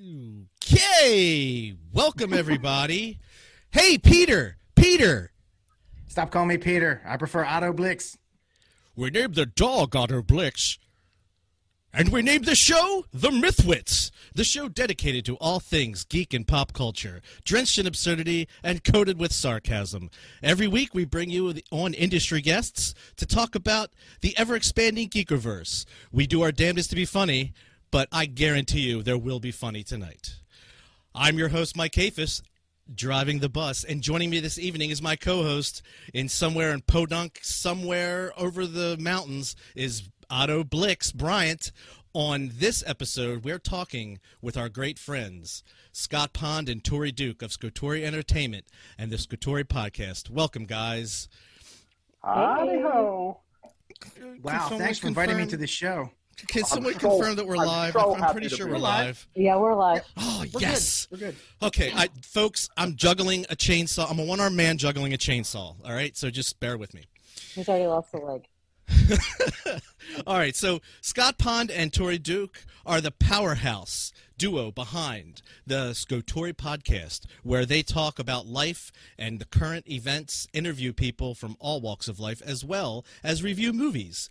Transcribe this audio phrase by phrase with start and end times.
[0.00, 3.18] Okay, welcome everybody.
[3.70, 5.32] hey, Peter, Peter.
[6.06, 7.02] Stop calling me Peter.
[7.04, 8.16] I prefer Otto Blix.
[8.94, 10.78] We named the dog Otto Blix.
[11.92, 16.46] And we named the show The Mythwits, the show dedicated to all things geek and
[16.46, 20.10] pop culture, drenched in absurdity and coated with sarcasm.
[20.42, 25.86] Every week we bring you on industry guests to talk about the ever expanding geekiverse.
[26.12, 27.54] We do our damnedest to be funny,
[27.90, 30.36] but I guarantee you there will be funny tonight.
[31.14, 32.42] I'm your host, Mike Kafis,
[32.94, 37.40] driving the bus, and joining me this evening is my co-host in somewhere in Podunk,
[37.42, 41.72] somewhere over the mountains, is Otto Blix Bryant.
[42.14, 47.50] On this episode, we're talking with our great friends, Scott Pond and Tori Duke of
[47.50, 48.64] Scotori Entertainment
[48.96, 50.30] and the Scotori Podcast.
[50.30, 51.28] Welcome, guys.
[52.24, 53.40] Howdy ho.
[54.42, 56.10] Wow, Can thanks for inviting me to the show.
[56.46, 57.92] Can someone so- confirm that we're I'm live?
[57.94, 59.06] so I'm pretty sure we're live.
[59.06, 59.28] live.
[59.34, 60.02] Yeah, we're live.
[60.16, 61.06] Oh, We're yes.
[61.06, 61.20] good.
[61.20, 61.36] We're good.
[61.62, 64.08] Okay, I, folks, I'm juggling a chainsaw.
[64.10, 65.74] I'm a one-armed man juggling a chainsaw.
[65.84, 67.04] All right, so just bear with me.
[67.54, 68.46] He's already lost a leg.
[70.26, 76.54] All right, so Scott Pond and Tori Duke are the powerhouse duo behind the Scotori
[76.54, 82.08] podcast, where they talk about life and the current events, interview people from all walks
[82.08, 84.30] of life, as well as review movies.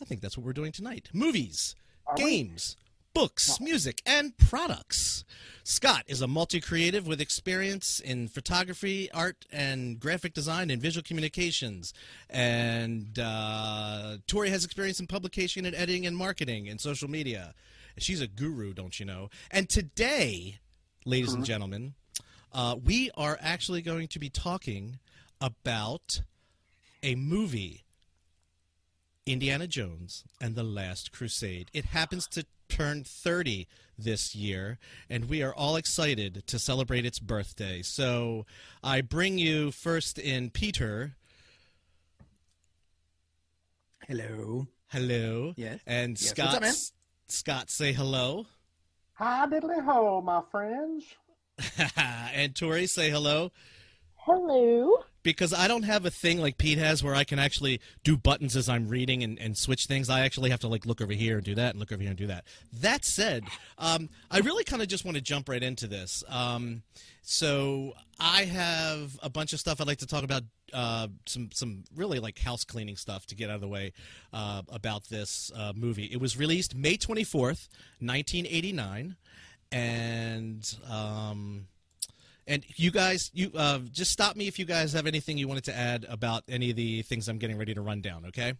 [0.00, 1.08] I think that's what we're doing tonight.
[1.12, 1.74] Movies,
[2.16, 2.76] games,
[3.14, 5.24] books, music, and products.
[5.64, 11.02] Scott is a multi creative with experience in photography, art, and graphic design and visual
[11.02, 11.94] communications.
[12.28, 17.54] And uh, Tori has experience in publication and editing and marketing and social media.
[17.98, 19.30] She's a guru, don't you know?
[19.50, 20.58] And today,
[21.06, 21.94] ladies and gentlemen,
[22.52, 24.98] uh, we are actually going to be talking
[25.40, 26.20] about
[27.02, 27.85] a movie
[29.26, 31.68] Indiana Jones and the Last Crusade.
[31.72, 33.66] It happens to turn 30
[33.98, 34.78] this year,
[35.10, 37.82] and we are all excited to celebrate its birthday.
[37.82, 38.46] So
[38.84, 41.16] I bring you first in Peter.
[44.06, 44.68] Hello.
[44.88, 45.54] Hello.
[45.56, 45.80] Yes.
[45.86, 46.62] And Yes, Scott.
[46.62, 46.74] up.
[47.28, 48.46] Scott, say hello.
[49.14, 51.04] Hi diddly ho, my friends.
[51.96, 53.50] and Tori, say hello.
[54.14, 54.98] Hello.
[55.26, 58.54] Because I don't have a thing like Pete has where I can actually do buttons
[58.54, 60.08] as I'm reading and, and switch things.
[60.08, 62.10] I actually have to like look over here and do that and look over here
[62.10, 62.44] and do that.
[62.72, 63.42] That said,
[63.76, 66.22] um, I really kind of just want to jump right into this.
[66.28, 66.84] Um,
[67.22, 70.44] so I have a bunch of stuff I'd like to talk about.
[70.72, 73.92] Uh, some some really like house cleaning stuff to get out of the way
[74.32, 76.04] uh, about this uh, movie.
[76.04, 77.68] It was released May twenty fourth,
[78.00, 79.16] nineteen eighty nine,
[79.72, 80.72] and.
[80.88, 81.66] Um,
[82.46, 85.64] and you guys, you uh, just stop me if you guys have anything you wanted
[85.64, 88.26] to add about any of the things I'm getting ready to run down.
[88.26, 88.54] Okay.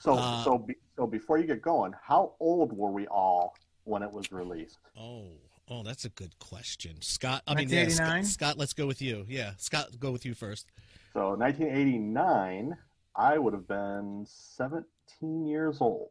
[0.00, 3.54] So, Uh, so, be, so before you get going, how old were we all
[3.84, 4.78] when it was released?
[4.98, 5.24] Oh,
[5.68, 7.42] oh, that's a good question, Scott.
[7.46, 9.24] I mean, yeah, Scott, Scott, let's go with you.
[9.28, 10.66] Yeah, Scott, go with you first.
[11.12, 12.76] So, 1989,
[13.16, 16.10] I would have been 17 years old.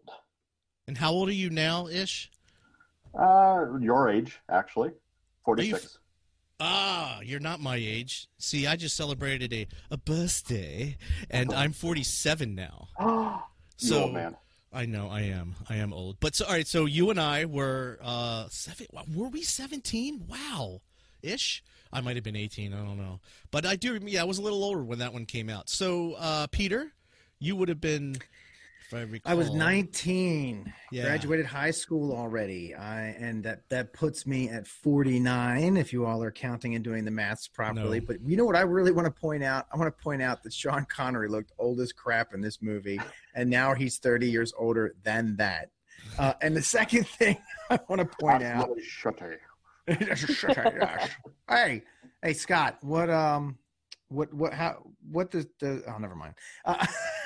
[0.87, 2.31] And how old are you now, ish?
[3.17, 4.91] Uh, your age, actually,
[5.45, 5.99] 46.
[6.59, 8.27] Ah, you're not my age.
[8.37, 10.97] See, I just celebrated a, a birthday,
[11.29, 12.87] and I'm 47 now.
[12.99, 13.41] you
[13.77, 14.37] So old man.
[14.71, 15.55] I know I am.
[15.69, 16.17] I am old.
[16.19, 16.67] But so all right.
[16.67, 18.87] So you and I were uh seven.
[19.15, 20.25] Were we seventeen?
[20.27, 20.81] Wow,
[21.23, 21.63] ish.
[21.93, 22.73] I might have been eighteen.
[22.73, 23.21] I don't know.
[23.51, 23.97] But I do.
[24.03, 25.69] Yeah, I was a little older when that one came out.
[25.69, 26.91] So uh Peter,
[27.39, 28.17] you would have been.
[28.87, 29.31] If I recall.
[29.31, 30.71] I was 19.
[30.91, 31.03] Yeah.
[31.03, 32.75] Graduated high school already.
[32.75, 37.05] I and that that puts me at 49 if you all are counting and doing
[37.05, 37.99] the maths properly.
[37.99, 38.05] No.
[38.05, 39.67] But you know what I really want to point out?
[39.73, 42.99] I want to point out that Sean Connery looked old as crap in this movie
[43.33, 45.69] and now he's 30 years older than that.
[46.19, 47.37] Uh, and the second thing
[47.69, 49.37] I want to point out Absolutely shutty.
[51.49, 51.83] hey,
[52.23, 53.57] hey, Scott, what um,
[54.09, 56.35] what what how what does the oh never mind.
[56.63, 56.85] Uh,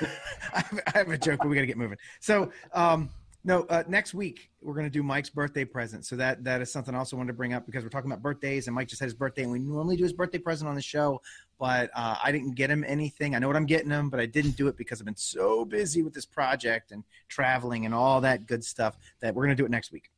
[0.54, 1.98] I, have, I have a joke, but we got to get moving.
[2.20, 3.10] So um,
[3.44, 6.04] no, uh, next week we're gonna do Mike's birthday present.
[6.04, 8.22] So that that is something I also wanted to bring up because we're talking about
[8.22, 10.74] birthdays, and Mike just had his birthday, and we normally do his birthday present on
[10.74, 11.20] the show,
[11.58, 13.34] but uh, I didn't get him anything.
[13.34, 15.64] I know what I'm getting him, but I didn't do it because I've been so
[15.64, 19.64] busy with this project and traveling and all that good stuff that we're gonna do
[19.64, 20.10] it next week.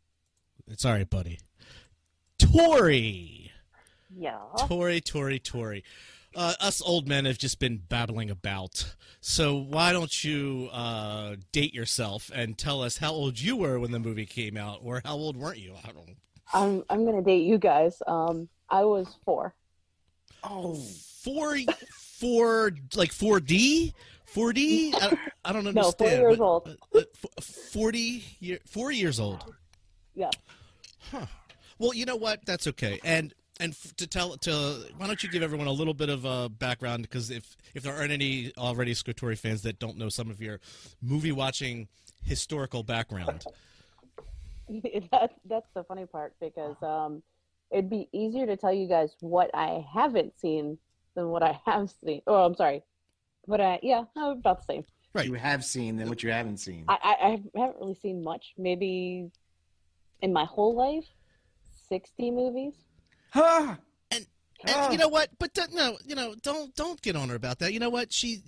[0.69, 1.39] It's all right, buddy.
[2.39, 3.53] Tori,
[4.17, 4.39] Yeah.
[4.67, 5.85] Tori, Tori, Tori.
[6.35, 8.95] Uh, us old men have just been babbling about.
[9.21, 13.91] So why don't you uh, date yourself and tell us how old you were when
[13.93, 15.75] the movie came out, or how old weren't you?
[15.87, 16.17] I don't.
[16.55, 18.03] I'm I'm gonna date you guys.
[18.07, 19.55] Um, I was four.
[20.45, 21.57] Oh, four
[22.19, 23.93] four like 4D
[24.35, 26.79] 4D I, I don't understand No, four years What- old.
[26.95, 27.03] uh, uh,
[27.39, 29.45] f- 40 year 4 years old
[30.15, 30.31] Yeah.
[31.11, 31.27] Huh.
[31.79, 32.45] Well, you know what?
[32.47, 32.99] That's okay.
[33.05, 36.25] And and f- to tell to why don't you give everyone a little bit of
[36.25, 40.31] a background because if if there aren't any already Scotori fans that don't know some
[40.31, 40.61] of your
[41.01, 41.89] movie watching
[42.23, 43.45] historical background.
[45.11, 47.23] that, that's the funny part because um,
[47.71, 50.79] it'd be easier to tell you guys what I haven't seen
[51.15, 52.23] than what I have seen.
[52.27, 52.83] Oh, I'm sorry.
[53.47, 54.85] But I, yeah, no, about the same.
[55.15, 55.27] Right.
[55.27, 56.85] You have seen than what you haven't seen.
[56.89, 57.31] I, I, I
[57.61, 58.55] haven't really seen much.
[58.57, 59.31] Maybe
[60.23, 61.07] in my whole life,
[61.89, 62.75] 60 movies.
[63.33, 63.77] Huh.
[64.11, 64.27] And
[64.77, 64.93] Oh.
[64.93, 65.29] you know what?
[65.41, 67.73] But don't- no, you know, don't don't get on her about that.
[67.73, 68.13] You know what?
[68.13, 68.43] She,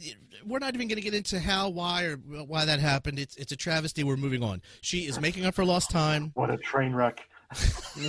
[0.47, 3.19] we're not even going to get into how, why, or why that happened.
[3.19, 4.05] It's it's a travesty.
[4.05, 4.63] We're moving on.
[4.81, 6.31] She is making up for lost time.
[6.35, 7.21] What a train wreck.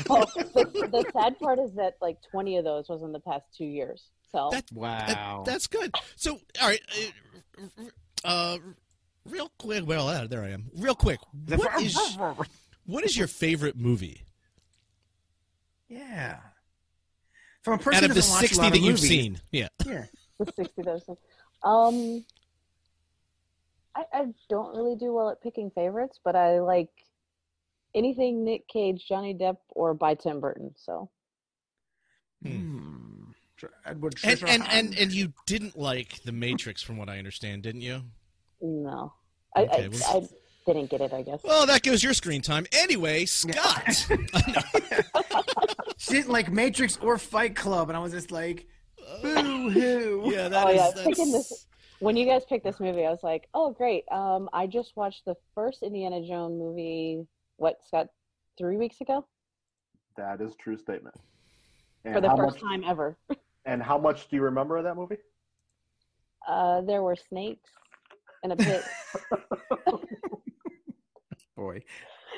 [0.08, 3.46] Well, the, the sad part is that like 20 of those was in the past
[3.58, 4.04] two years.
[4.32, 5.06] So That- Wow.
[5.08, 5.92] That- that's good.
[6.16, 6.82] So, all right,
[8.24, 8.58] uh, uh,
[9.26, 9.88] real quick.
[9.88, 10.70] Well, uh, there I am.
[10.76, 11.20] Real quick.
[11.48, 11.98] What is
[12.86, 14.22] what is your favorite movie
[15.88, 16.38] yeah.
[17.66, 19.42] From a person out of the watch sixty lot that of you've seen?
[19.52, 19.68] Yeah.
[19.86, 20.06] Yeah.
[20.40, 21.18] the 60 those things.
[21.64, 22.24] Um,
[23.96, 26.90] I, I don't really do well at picking favorites, but I like
[27.96, 30.74] anything Nick Cage, Johnny Depp, or by Tim Burton.
[30.78, 31.10] So
[32.46, 33.32] Hmm.
[33.86, 37.82] Edward And and, and and you didn't like The Matrix, from what I understand, didn't
[37.82, 38.04] you?
[38.62, 39.12] no,
[39.56, 40.30] I, Okay, I, well-
[40.68, 41.14] I didn't get it.
[41.14, 41.40] I guess.
[41.44, 42.68] Well, that gives your screen time.
[42.74, 44.06] Anyway, Scott.
[46.06, 48.68] she didn't like Matrix or Fight Club, and I was just like,
[49.22, 50.24] boo hoo.
[50.26, 50.76] yeah, that Oh, is.
[50.78, 51.68] yeah, that's- picking this-
[52.00, 54.04] when you guys picked this movie, I was like, oh great.
[54.12, 57.26] Um, I just watched the first Indiana Jones movie.
[57.58, 58.10] What Scott?
[58.58, 59.26] Three weeks ago
[60.18, 61.16] That is a true statement.
[62.04, 63.18] And for the first much, time ever.
[63.68, 65.18] And how much do you remember of that movie?
[66.48, 67.72] Uh, there were snakes
[68.44, 68.84] in a pit.
[71.56, 71.82] Boy.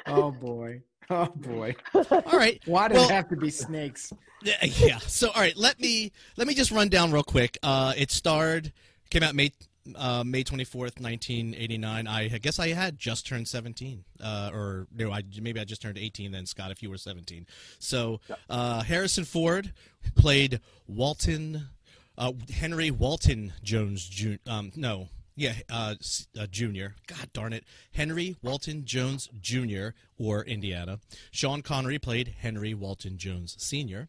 [0.05, 0.81] Oh boy.
[1.09, 1.73] Oh boy.
[1.93, 2.61] All right.
[2.65, 4.11] Why does Well- it have to be snakes?
[4.43, 4.99] Yeah.
[4.99, 5.57] So, all right.
[5.57, 7.57] Let me let me just run down real quick.
[7.63, 8.71] Uh, it starred
[9.09, 9.51] came out May
[9.95, 12.07] uh, May twenty fourth, nineteen eighty nine.
[12.07, 15.97] I guess I had just turned seventeen, uh, or no, I maybe I just turned
[15.97, 16.31] eighteen.
[16.31, 17.47] Then Scott, if you were seventeen.
[17.79, 18.19] So
[18.49, 19.73] uh, Harrison Ford
[20.15, 21.69] played Walton
[22.17, 24.07] uh, Henry Walton Jones.
[24.07, 24.33] Jr.
[24.47, 25.09] um, no.
[25.39, 25.93] Yeah, uh,
[26.37, 26.87] uh, Jr.
[27.05, 27.63] God darn it,
[27.93, 29.89] Henry Walton Jones Jr.
[30.17, 30.99] or Indiana.
[31.29, 34.07] Sean Connery played Henry Walton Jones Sr.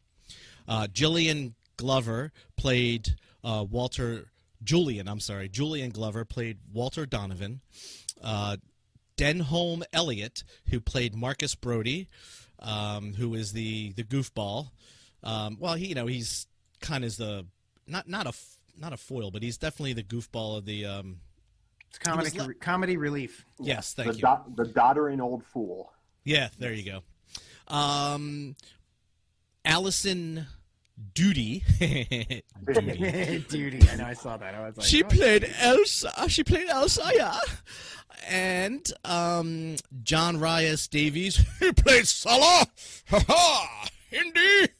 [0.67, 3.15] Uh, Jillian Glover played
[3.45, 4.31] uh, Walter.
[4.65, 7.61] Julian, I'm sorry, Julian Glover played Walter Donovan.
[8.25, 8.57] Uh,
[9.19, 12.09] Denholm Elliott, who played Marcus Brody,
[12.59, 14.71] um, who is the the goofball.
[15.23, 16.47] Um, well, he you know he's
[16.81, 17.45] kind of the
[17.87, 18.33] not not a
[18.79, 20.87] not a foil, but he's definitely the goofball of the.
[20.87, 21.21] Um,
[21.89, 23.45] It's comedy, was le- comedy relief.
[23.59, 24.23] yes, thank the, you.
[24.23, 25.93] dot the doddering old fool.
[26.25, 27.03] Yeah, there you go.
[27.75, 28.57] Um,
[29.65, 30.47] Alison
[31.15, 31.63] Doody.
[32.65, 33.45] Doody.
[33.49, 33.89] Doody.
[33.89, 34.05] I know.
[34.05, 34.55] I saw that.
[34.55, 36.13] I was like, she oh, played Elsa.
[36.29, 37.39] She played Elsa, yeah.
[38.29, 42.67] And um, John Rhys-Davies, who played Sallah.
[43.11, 43.89] Ha ha!
[44.11, 44.73] Hindi.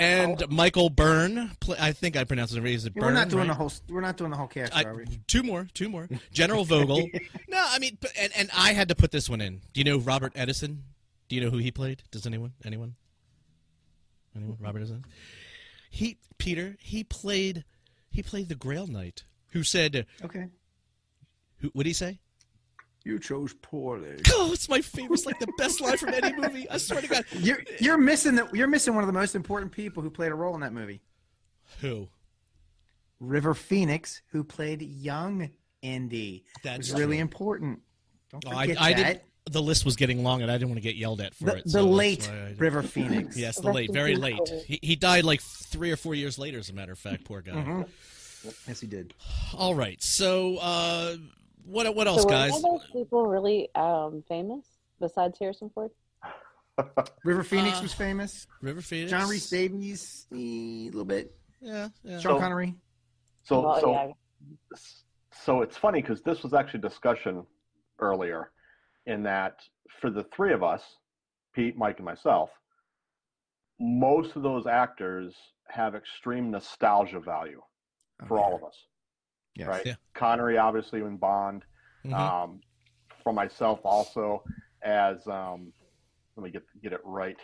[0.00, 0.46] And oh.
[0.48, 2.72] Michael Byrne, play, I think I pronounced it right.
[2.72, 3.08] Is it Yeah, Byrne?
[3.12, 3.48] we're not doing right?
[3.48, 3.72] the whole.
[3.88, 5.04] We're not doing the whole cast, I- are we?
[5.26, 6.08] two more, two more.
[6.32, 7.06] General Vogel.
[7.48, 9.60] no, I mean, and, and I had to put this one in.
[9.74, 10.84] Do you know Robert Eddison?
[11.28, 12.02] Do you know who he played?
[12.10, 12.54] Does anyone?
[12.64, 12.94] Anyone?
[14.34, 14.56] Anyone?
[14.60, 15.04] Robert Eddison.
[15.90, 16.76] He Peter.
[16.80, 17.64] He played.
[18.10, 19.24] He played the Grail Knight.
[19.52, 20.06] Who said?
[20.24, 20.46] Okay.
[21.58, 21.68] Who?
[21.74, 22.20] What did he say?
[23.04, 24.16] You chose poorly.
[24.32, 25.14] Oh, it's my favorite.
[25.18, 26.68] It's like the best line from any movie.
[26.70, 27.24] I swear to God.
[27.38, 30.34] You're you're missing the you're missing one of the most important people who played a
[30.34, 31.00] role in that movie.
[31.80, 32.08] Who?
[33.20, 35.50] River Phoenix, who played young
[35.82, 36.44] Indy.
[36.62, 37.20] That's really true.
[37.22, 37.80] important.
[38.30, 38.96] Don't Oh, I, forget I that.
[38.96, 39.22] didn't.
[39.50, 41.56] The list was getting long, and I didn't want to get yelled at for The,
[41.56, 41.64] it.
[41.64, 43.36] the so late why I didn't- River Phoenix.
[43.44, 44.38] Yes, the late, very late.
[44.66, 47.24] He, he died like three or four years later, as a matter of fact.
[47.24, 47.52] Poor guy.
[47.52, 47.88] Mhm.
[48.68, 49.12] Yes, he did.
[49.54, 50.00] All right.
[50.02, 51.16] So, uh,
[51.70, 52.50] what what else, so were guys?
[52.50, 54.64] any of those people really um, famous
[55.00, 55.90] besides Harrison Ford?
[57.24, 58.46] River Phoenix Uh, was famous.
[58.62, 59.10] River Phoenix.
[59.10, 61.34] John Reese Davies, eh, a little bit.
[61.60, 62.18] Yeah, yeah.
[62.20, 62.74] Sean So- Connery.
[63.42, 64.10] So, Well, so, yeah.
[65.32, 67.44] so it's funny because this was actually discussion
[67.98, 68.50] earlier,
[69.06, 69.56] in that
[70.00, 70.82] for the three of us,
[71.54, 72.50] Pete, Mike, and myself,
[73.78, 75.34] most of those actors
[75.68, 77.60] have extreme nostalgia value
[78.28, 78.76] for all of us,
[79.54, 79.68] Yes.
[79.68, 79.86] right?
[79.86, 79.94] Yeah.
[80.14, 81.64] Connery, obviously, in Bond.
[82.04, 82.14] Mhm.
[82.14, 82.60] Um,
[83.22, 84.42] for myself, also
[84.82, 85.72] as um,
[86.36, 87.36] let me get get it right.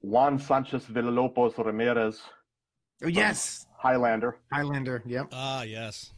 [0.00, 2.22] Juan Sanchez Villalobos Ramirez,
[3.04, 4.38] Oh yes, Highlander.
[4.52, 5.02] Highlander.
[5.04, 5.28] Yep.
[5.32, 6.12] Ah, yes.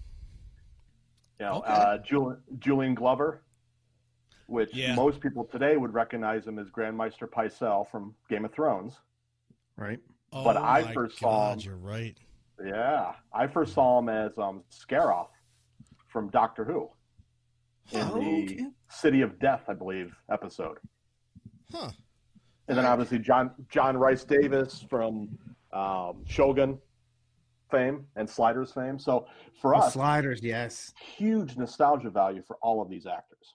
[1.41, 1.73] You know, Okay.
[1.73, 3.43] uh, Julian, Julian Glover,
[4.47, 4.95] which Yeah.
[4.95, 9.01] most people today would recognize him as Grand Maester Pycelle from Game of Thrones.
[9.77, 9.99] Right.
[10.33, 12.17] Oh But I my first saw God, him- You're right.
[12.65, 15.29] Yeah, I first saw him as um, Scaroth
[16.09, 16.91] from Doctor Who
[17.93, 18.15] in Huh.
[18.15, 18.67] the okay.
[18.91, 20.79] City of Death, I believe, episode.
[21.73, 21.91] Huh.
[22.69, 25.39] And then obviously John John Rhys-Davies from
[25.73, 26.79] um, Shogun
[27.71, 28.99] fame and Sliders fame.
[28.99, 29.27] So
[29.61, 33.55] for The us, sliders, yes, huge nostalgia value for all of these actors.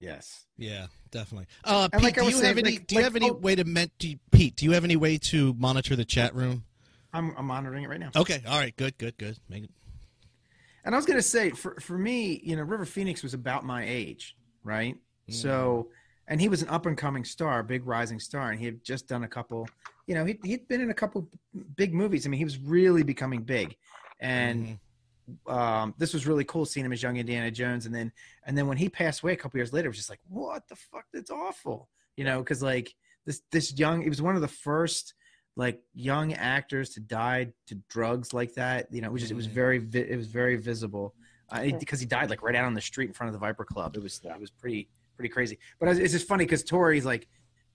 [0.00, 0.44] yes.
[0.56, 1.46] Yeah, definitely.
[1.64, 2.70] Uh, And Pete, like do you saying, have any?
[2.72, 4.56] like- do you like- have any oh- way to men- do you- Pete?
[4.56, 6.64] Do you have any way to monitor the chat room?
[7.12, 8.10] I'm, I'm monitoring it right now.
[8.14, 8.42] Okay.
[8.46, 8.76] All right.
[8.76, 8.98] Good.
[8.98, 9.16] Good.
[9.18, 9.38] Good.
[9.48, 9.70] Make it-
[10.84, 13.84] And I was gonna say, for for me, you know, River Phoenix was about my
[13.86, 14.96] age, right?
[15.30, 15.90] So,
[16.26, 19.06] and he was an up and coming star, big rising star, and he had just
[19.08, 19.68] done a couple.
[20.06, 21.28] You know, he he'd been in a couple
[21.76, 22.26] big movies.
[22.26, 23.76] I mean, he was really becoming big,
[24.20, 24.78] and
[25.46, 25.52] Mhm.
[25.52, 27.84] um, this was really cool seeing him as young Indiana Jones.
[27.84, 28.10] And then
[28.46, 30.66] and then when he passed away a couple years later, it was just like, what
[30.68, 31.04] the fuck?
[31.12, 32.94] That's awful, you know, because like
[33.26, 35.12] this this young, he was one of the first
[35.58, 38.86] like young actors to die to drugs like that.
[38.92, 39.52] You know, it was just, it was Mhm.
[39.52, 41.14] very vi- it was very visible
[41.50, 43.64] uh, because he died like right out on the street in front of the Viper
[43.64, 43.96] Club.
[43.96, 45.58] It was it was pretty pretty crazy.
[45.80, 47.26] But it's it's just funny because Tori's like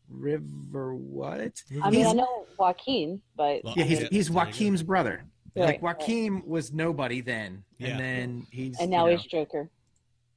[0.08, 1.62] River what?
[1.84, 4.46] I mean, I know Joaquin, but Well, Yeah, he's Yeah, he's there you go.
[4.50, 5.24] Joaquin's brother.
[5.56, 7.90] Like Right, was nobody then, Yeah.
[7.90, 9.70] and then he's and now you know, he's Joker.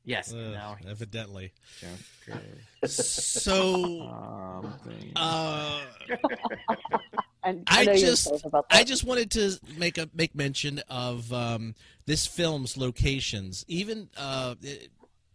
[0.04, 0.32] yes.
[0.32, 1.52] Ugh, now he's evidently.
[1.80, 2.40] Joker.
[2.86, 4.74] So, Um,
[5.16, 5.80] uh,
[7.46, 10.80] And I I, know just- excited about I just wanted to make a make mention
[10.90, 11.74] of um,
[12.06, 14.90] this film's locations, even uh, it-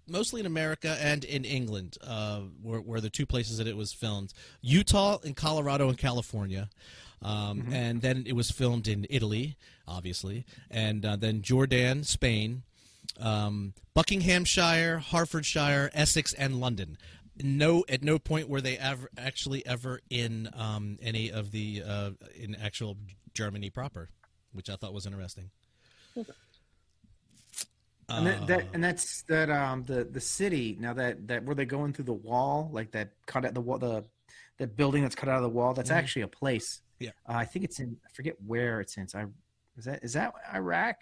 [0.08, 3.94] mostly in America and in England, uh, were, were the two places that it was
[3.94, 6.70] filmed: Utah and Colorado and California.
[7.24, 7.74] Um, Mhm.
[7.74, 9.56] And then it was filmed in Italy,
[9.88, 12.64] obviously, and uh, then Jordan, Spain,
[13.20, 16.98] um, Buckinghamshire, Hertfordshire, Essex, and London.
[17.44, 22.12] No, at no point were they ever actually ever in um, any of the uh,
[22.36, 22.98] in actual
[23.34, 24.10] Germany proper,
[24.52, 25.50] which I thought was interesting.
[28.10, 31.56] and that, that Uh, and that's that um the the city now that that were
[31.56, 34.04] they going through the wall like that cut out the wall the
[34.58, 35.96] that building that's cut out of the wall that's Mhm.
[35.96, 36.82] actually a place.
[37.00, 37.12] Yeah.
[37.28, 39.08] uh, I think it's in I forget where it's in.
[39.16, 39.26] I
[39.78, 40.98] is that is that Iraq?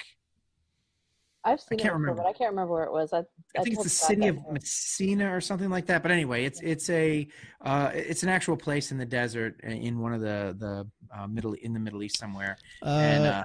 [1.43, 2.21] I've seen can't it before, remember.
[2.23, 3.13] but I can't remember where it was.
[3.13, 3.19] I,
[3.57, 4.51] I think it's the city of too.
[4.51, 6.01] Messina or something like that.
[6.03, 7.27] But anyway, it's it's a
[7.61, 11.53] uh, it's an actual place in the desert in one of the the uh, middle
[11.53, 12.57] in the Middle East somewhere.
[12.83, 13.43] and uh, uh,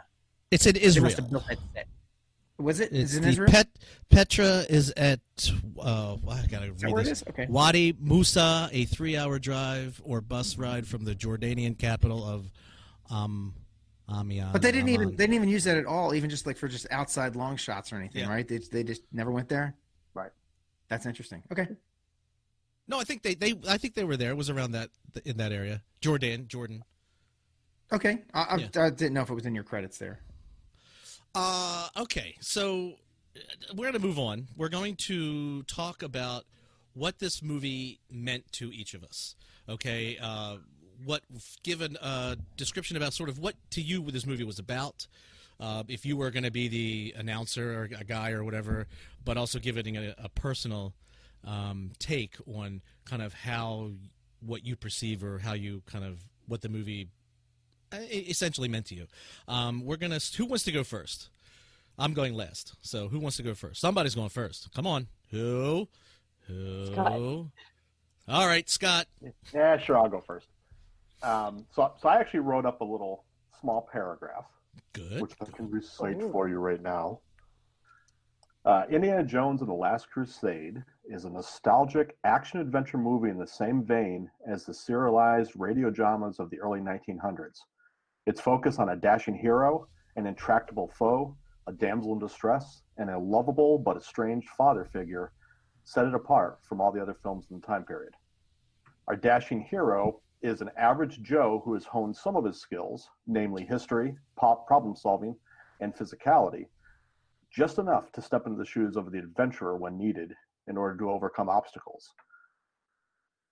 [0.50, 1.14] it's in they must Israel.
[1.16, 1.86] have built that.
[2.58, 2.92] Was it?
[2.92, 3.50] It's Is it in Israel?
[3.50, 3.68] Pet
[4.10, 5.20] Petra is at.
[5.80, 7.22] Uh, I gotta is read where it this.
[7.22, 7.28] is?
[7.28, 7.46] Okay.
[7.48, 12.50] Wadi Musa, a three-hour drive or bus ride from the Jordanian capital of
[13.10, 13.54] um,
[14.08, 14.50] Amman.
[14.52, 16.68] But they didn't even they didn't even use that at all, even just like for
[16.68, 18.28] just outside long shots or anything, Yeah.
[18.28, 18.46] right?
[18.46, 19.75] They they just never went there.
[20.14, 20.30] Right.
[20.88, 21.42] That's interesting.
[21.50, 21.66] Okay.
[22.87, 24.30] No, I think they, they I think they were there.
[24.30, 24.90] It was around that
[25.25, 25.82] in that area.
[26.02, 26.84] Jordan, Jordan.
[27.92, 28.18] Okay.
[28.34, 28.66] I, I, Yeah.
[28.84, 30.20] I didn't know if it was in your credits there.
[31.34, 32.92] Uh, okay, so
[33.37, 33.40] uh,
[33.75, 34.46] we're going to move on.
[34.56, 36.44] We're going to talk about
[36.92, 39.34] what this movie meant to each of us.
[39.68, 40.58] Okay, uh,
[41.04, 41.22] what
[41.62, 45.06] given a description about sort of what to you what this movie was about.
[45.60, 48.88] Uh, if you were going to be the announcer or a guy or whatever,
[49.24, 50.92] but also giving a, a personal
[51.46, 53.90] um, take on kind of how
[54.40, 57.08] what you perceive or how you kind of what the movie
[57.92, 59.06] uh, essentially meant to you.
[59.46, 60.18] Um, we're gonna.
[60.36, 61.28] Who wants to go first?
[61.98, 62.74] I'm going last.
[62.82, 63.80] So who wants to go first?
[63.80, 64.68] Somebody's going first.
[64.74, 65.06] Come on.
[65.30, 65.88] Who?
[66.48, 66.86] Who?
[66.92, 67.12] Scott.
[68.26, 69.06] All right, Scott.
[69.52, 70.48] Yeah, sure, I'll go first.
[71.25, 73.25] Um, so, so I actually wrote up a little
[73.59, 74.45] small paragraph,
[74.93, 75.23] Good.
[75.23, 76.31] which I can recite Ooh.
[76.31, 77.21] for you right now.
[78.66, 83.47] Uh, Indiana Jones and the Last Crusade is a nostalgic action adventure movie in the
[83.47, 87.61] same vein as the serialized radio dramas of the early 1900s.
[88.26, 93.19] Its focus on a dashing hero, an intractable foe, a damsel in distress, and a
[93.19, 95.33] lovable but estranged father figure
[95.85, 98.12] set it apart from all the other films in the time period.
[99.09, 103.64] Our dashing hero is an average Joe who has honed some of his skills, namely
[103.64, 105.34] history, pop problem solving,
[105.80, 106.66] and physicality,
[107.50, 110.34] just enough to step into the shoes of the adventurer when needed
[110.68, 112.12] in order to overcome obstacles.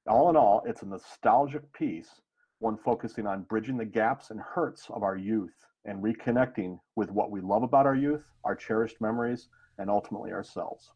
[0.06, 2.20] All in all, it's a nostalgic piece,
[2.58, 5.54] one focusing on bridging the gaps and hurts of our youth
[5.86, 10.90] and reconnecting with what we love about our youth, our cherished memories, and ultimately ourselves.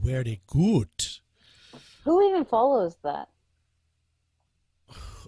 [0.00, 0.88] Very good.
[2.04, 3.28] Who even follows that?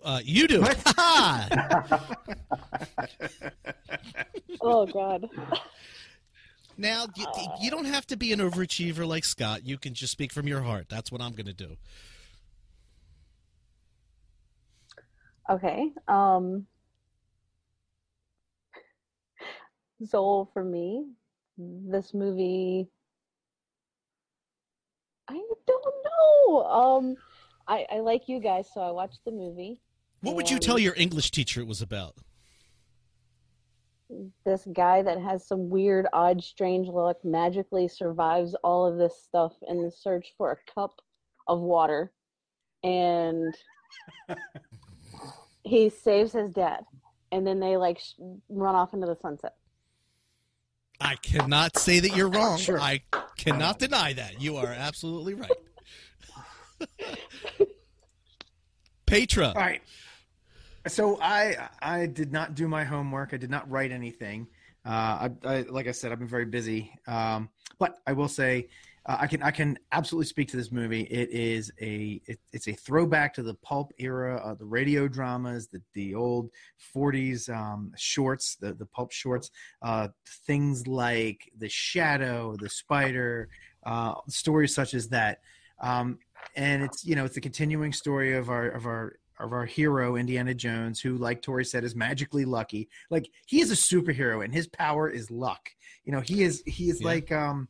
[0.07, 0.61] Uh, you do.
[0.63, 0.79] What?
[4.63, 5.29] Oh God.
[6.77, 7.27] Now, you,
[7.61, 9.65] you don't have to be an overachiever like Scott.
[9.65, 10.87] You can just speak from your heart.
[10.89, 11.77] That's what I'm going to do.
[15.49, 15.93] Okay.
[16.09, 16.67] Um
[20.05, 21.07] so for me,
[21.57, 22.89] this movie
[25.29, 26.65] I don't know.
[26.65, 27.17] Um
[27.69, 29.79] I I like you guys, so I watched the movie.
[30.21, 32.17] What would you tell your English teacher it was about?
[34.45, 39.53] This guy that has some weird, odd, strange luck magically survives all of this stuff
[39.69, 41.01] in the search for a cup
[41.49, 42.13] of water.
[42.83, 43.55] And
[45.65, 46.85] he saves his dad.
[47.33, 48.15] And then they like sh-
[48.49, 49.55] run off into the sunset.
[51.01, 52.59] I cannot say that you're wrong.
[52.59, 52.81] Sure.
[52.81, 53.03] I
[53.37, 54.41] cannot deny that.
[54.41, 55.51] You are absolutely right.
[59.07, 59.49] Petra.
[59.49, 59.83] All right.
[60.89, 63.35] So I I did not do my homework.
[63.35, 64.47] I did not write anything.
[64.85, 66.93] Uh, I, I like I said, I've been very busy.
[67.09, 68.69] Um, but I will say,
[69.05, 71.03] uh, I can I can absolutely speak to this movie.
[71.03, 75.67] It is a it, it's a throwback to the pulp era, uh, the radio dramas,
[75.67, 76.51] the the old
[76.95, 79.51] '40s um, shorts, the the pulp shorts,
[79.83, 80.09] uh,
[80.47, 83.49] things like The Shadow, The Spider,
[83.85, 85.41] uh, stories such as that.
[85.81, 86.19] Um,
[86.55, 90.17] and it's you know it's a continuing story of our of our of our hero
[90.17, 92.89] Indiana Jones, who, like Tori said, is magically lucky.
[93.11, 95.71] Like he is a superhero, and his power is luck.
[96.05, 97.07] You know, he is he is Yeah.
[97.07, 97.69] like um,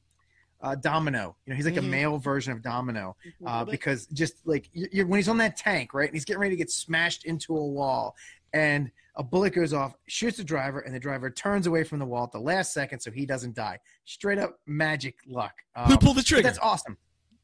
[0.63, 1.37] uh, Domino.
[1.45, 1.79] You know, he's like Mhm.
[1.79, 3.73] a male version of Domino uh, bit.
[3.73, 6.55] because just like you you're, when he's on that tank, right, and he's getting ready
[6.55, 8.15] to get smashed into a wall,
[8.53, 12.05] and a bullet goes off, shoots the driver, and the driver turns away from the
[12.05, 13.79] wall at the last second so he doesn't die.
[14.05, 15.55] Straight up magic luck.
[15.75, 16.43] Um, Who pulled the trigger?
[16.43, 16.99] That's awesome.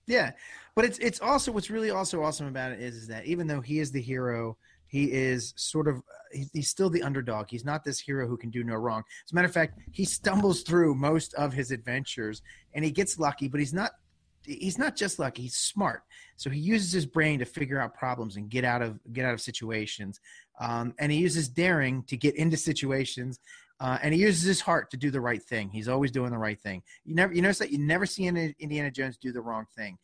[0.06, 0.32] Yeah,
[0.74, 3.60] but it's it's also what's really also awesome about it is, is that even though
[3.60, 4.56] he is the hero,
[4.86, 7.46] he is sort of he's, he's still the underdog.
[7.50, 9.02] He's not this hero who can do no wrong.
[9.26, 12.42] As a matter of fact, he stumbles through most of his adventures
[12.74, 13.92] and he gets lucky, but he's not
[14.44, 15.42] he's not just lucky.
[15.42, 16.02] He's smart,
[16.36, 19.34] so he uses his brain to figure out problems and get out of get out
[19.34, 20.20] of situations.
[20.60, 23.40] Um, and he uses daring to get into situations
[23.82, 25.68] uh, and he uses his heart to do the right thing.
[25.68, 26.84] He's always doing the right thing.
[27.04, 29.98] You never, you notice that you never see Indi- Indiana Jones do the wrong thing,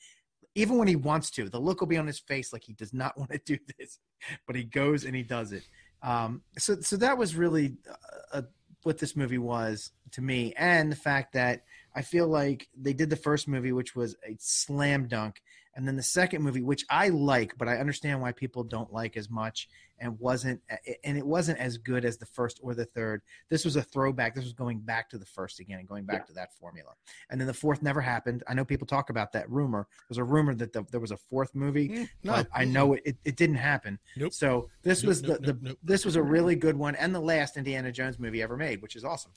[0.58, 1.48] even when he wants to.
[1.48, 3.98] The look will be on his face like he does not want to do this,
[4.46, 5.62] but he goes and he does it.
[6.02, 8.42] Um, so, so that was really uh, uh,
[8.82, 13.10] what this movie was to me, and the fact that I feel like they did
[13.10, 15.42] the first movie, which was a slam dunk,
[15.78, 19.16] and then the second movie, which I like, but I understand why people don't like
[19.16, 19.68] as much,
[20.00, 20.60] and wasn't,
[21.04, 24.34] and it wasn't as good as the first or the third this was a throwback.
[24.34, 26.90] This was going back to the first again and going back to that formula.
[27.30, 28.42] And then the fourth never happened.
[28.48, 29.86] I know people talk about that rumor.
[30.08, 32.32] There's a rumor that the, there was a fourth movie, Mm, no.
[32.32, 33.98] but I know it, it, it didn't happen.
[34.16, 34.32] Nope.
[34.34, 35.78] So this Nope, was the, nope, the nope.
[35.82, 38.96] this was a really good one and the last Indiana Jones movie ever made, which
[38.96, 39.32] is awesome.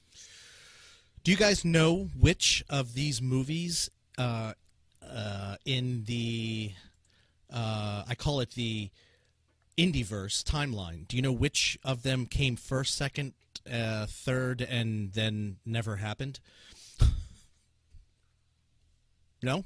[1.23, 4.53] Do you guys know which of these movies uh,
[5.13, 6.71] uh, in the
[7.51, 8.89] uh, I call it the
[9.77, 11.07] Indieverse timeline?
[11.07, 13.33] Do you know which of them came first, second,
[13.71, 16.39] uh, third, and then never happened?
[19.43, 19.65] No,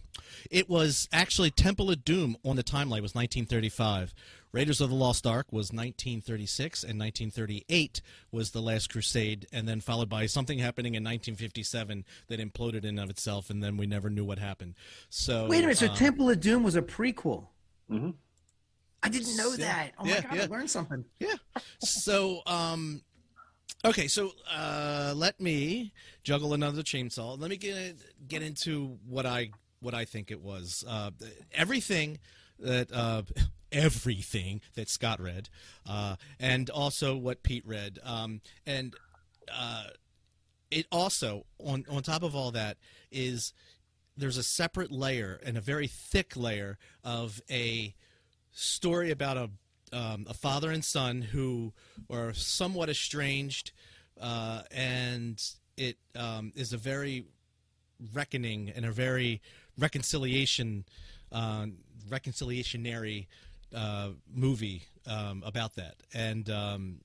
[0.49, 4.13] it was actually Temple of Doom on the timeline was 1935.
[4.55, 9.81] Raiders of the Lost Ark was 1936, and 1938 was The Last Crusade, and then
[9.81, 14.09] followed by something happening in 1957 that imploded in of itself, and then we never
[14.09, 14.75] knew what happened.
[15.09, 15.77] So Wait a minute.
[15.77, 17.47] So um, Temple of Doom was a prequel.
[17.91, 18.11] Mm-hmm.
[19.03, 19.65] I didn't know Yeah.
[19.65, 19.91] that.
[19.99, 21.03] Oh Yeah, my god, I learned something.
[21.19, 21.35] Yeah.
[21.79, 23.01] So, um,
[23.83, 24.07] okay.
[24.07, 25.91] So, uh, let me
[26.23, 27.37] juggle another chainsaw.
[27.37, 27.97] Let me get
[28.29, 29.49] get into what I
[29.81, 30.85] what I think it was.
[30.87, 31.11] Uh,
[31.53, 32.19] everything
[32.59, 33.23] that uh,
[33.71, 35.49] everything that Scott read,
[35.87, 38.95] uh, and also what Pete read, um, and
[39.53, 39.85] uh,
[40.71, 42.77] it also on on top of all that
[43.11, 43.53] is
[44.17, 47.93] there's a separate layer and a very thick layer of a
[48.51, 49.49] story about a
[49.93, 51.71] um, a father and son who
[52.09, 53.71] are somewhat estranged,
[54.19, 55.41] uh, and
[55.77, 57.25] it um, is a very
[58.13, 59.41] reckoning and a very
[59.77, 60.85] reconciliation
[61.31, 61.67] uh,
[62.09, 63.27] reconciliationary
[63.75, 66.97] uh, movie um, about that, and um,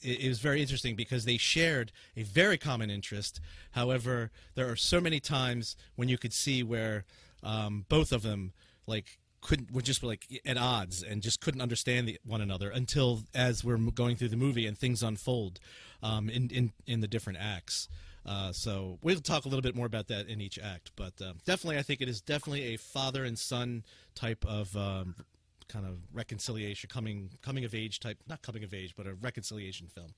[0.00, 3.40] it, it was very interesting because they shared a very common interest.
[3.72, 7.04] However, there are so many times when you could see where
[7.42, 8.52] um, both of them
[8.86, 13.20] like couldn't were just like at odds and just couldn't understand the, one another until
[13.34, 15.60] as we're going through the movie and things unfold
[16.02, 17.88] um, in, in in the different acts.
[18.26, 21.38] Uh, so we'll talk a little bit more about that in each act, but um,
[21.44, 23.84] definitely, I think it is definitely a father and son
[24.14, 25.14] type of um,
[25.68, 29.88] kind of reconciliation, coming coming of age type, not coming of age, but a reconciliation
[29.88, 30.14] film.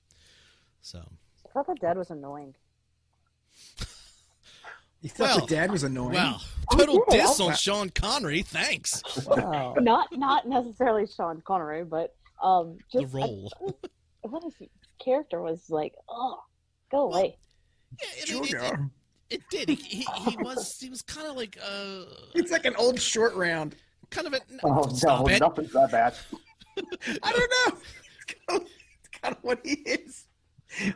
[0.81, 0.99] So
[1.45, 2.55] I thought the dad was annoying.
[5.01, 6.15] You thought Well, the dad was annoying.
[6.15, 6.37] Wow,
[6.71, 8.41] Oh, total yeah, diss on Sean Connery.
[8.41, 9.03] Thanks.
[9.27, 9.75] Wow.
[9.79, 13.51] not not necessarily Sean Connery, but um, The just role.
[14.21, 14.55] what his
[14.99, 15.93] character was like.
[16.09, 16.39] Oh,
[16.91, 17.37] go away.
[18.01, 18.79] Yeah, I mean, it, it,
[19.29, 19.69] it did.
[19.69, 22.03] He, he, he was he was kind of like uh
[22.35, 23.75] It's like an old short round.
[24.09, 25.39] kind of a Oh stop no, it.
[25.39, 26.15] nothing's that bad.
[27.23, 27.79] I don't know.
[28.21, 28.67] It's kind, of,
[28.99, 30.27] it's kind of what he is.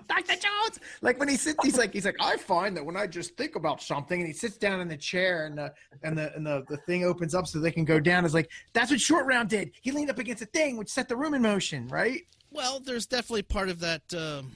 [0.08, 0.34] Dr.
[0.34, 0.80] Jones.
[1.01, 3.56] Like when he sits, he's like, he's like, I find that when I just think
[3.56, 5.73] about something, and he sits down in the chair, and the
[6.04, 8.25] and the and the, the thing opens up so they can go down.
[8.25, 9.71] Is like that's what Short Round did.
[9.82, 12.21] He leaned up against a thing, which set the room in motion, right?
[12.51, 14.51] Well, there's definitely part of that um,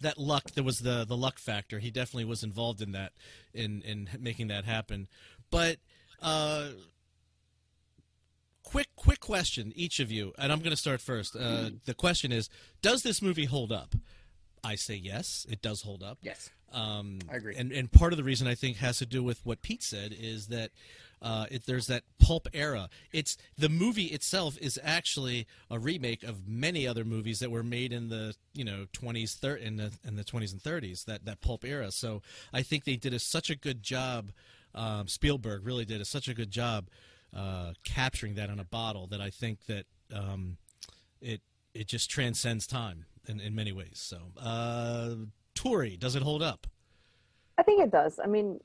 [0.00, 0.52] that luck.
[0.52, 1.78] There was the the luck factor.
[1.78, 3.12] He definitely was involved in that,
[3.54, 5.08] in in making that happen.
[5.50, 5.76] But
[6.22, 6.68] uh,
[8.62, 11.36] quick quick question, each of you, and I'm going to start first.
[11.36, 12.48] Uh, the question is,
[12.82, 13.94] does this movie hold up?
[14.62, 16.18] I say yes, it does hold up.
[16.22, 16.50] Yes.
[16.72, 17.56] Um, I agree.
[17.56, 20.14] And and part of the reason I think has to do with what Pete said
[20.18, 20.70] is that
[21.22, 22.88] uh, it, there's that pulp era.
[23.12, 27.92] It's the movie itself is actually a remake of many other movies that were made
[27.92, 31.04] in the you know 20s, thir- in the in the 20s and 30s.
[31.04, 31.90] That that pulp era.
[31.90, 34.32] So I think they did a, such a good job.
[34.74, 36.88] Um, Spielberg really did a, such a good job
[37.34, 40.56] uh, capturing that on a bottle that I think that um,
[41.20, 41.40] it
[41.74, 43.94] it just transcends time in, in many ways.
[43.94, 45.14] So, uh,
[45.54, 46.66] Tori, does it hold up?
[47.58, 48.18] I think it does.
[48.22, 48.58] I mean,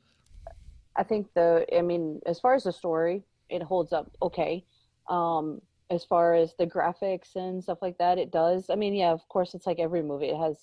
[0.95, 1.65] I think the.
[1.75, 4.65] I mean, as far as the story, it holds up okay.
[5.09, 8.69] Um, as far as the graphics and stuff like that, it does.
[8.69, 10.29] I mean, yeah, of course, it's like every movie.
[10.29, 10.57] It has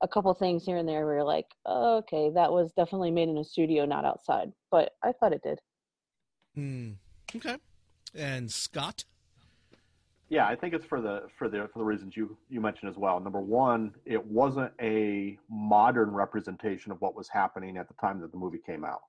[0.00, 3.28] a couple things here and there where you're like, oh, okay, that was definitely made
[3.28, 4.52] in a studio, not outside.
[4.70, 5.60] But I thought it did.
[6.54, 6.92] Hmm.
[7.34, 7.56] Okay.
[8.14, 9.04] And Scott?
[10.28, 12.96] Yeah, I think it's for the for the for the reasons you you mentioned as
[12.96, 13.20] well.
[13.20, 18.30] Number one, it wasn't a modern representation of what was happening at the time that
[18.30, 19.02] the movie came out.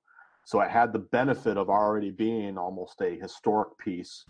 [0.46, 4.26] So it had the benefit of already being almost a historic piece.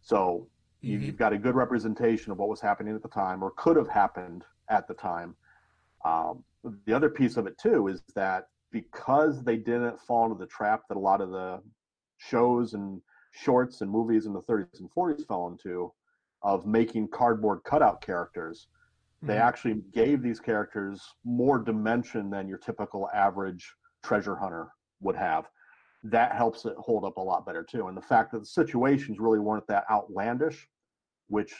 [0.00, 0.48] So
[0.82, 1.08] Mhm.
[1.08, 3.88] you've got a good representation of what was happening at the time or could have
[3.88, 5.36] happened at the time.
[6.04, 6.44] Um,
[6.86, 10.82] the other piece of it too is that because they didn't fall into the trap
[10.88, 11.62] that a lot of the
[12.18, 15.92] shows and shorts and movies in the 30s and 40s fell into
[16.42, 18.68] of making cardboard cutout characters
[19.26, 19.38] they Mhm.
[19.38, 24.68] actually gave these characters more dimension than your typical average treasure hunter
[25.00, 25.46] would have
[26.02, 29.18] that helps it hold up a lot better too and the fact that the situations
[29.18, 30.68] really weren't that outlandish
[31.28, 31.54] which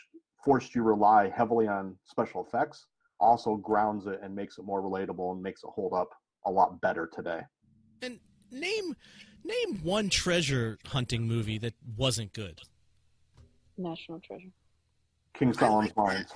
[0.45, 2.87] forced you to rely heavily on special effects
[3.21, 6.11] also grounds it and makes it more relatable and makes it hold up
[6.47, 7.41] a lot better today
[8.03, 8.19] And
[8.51, 8.95] name
[9.45, 12.61] name one treasure hunting movie that wasn't good.
[13.77, 14.49] National Treasure.
[15.35, 16.27] king solomon's like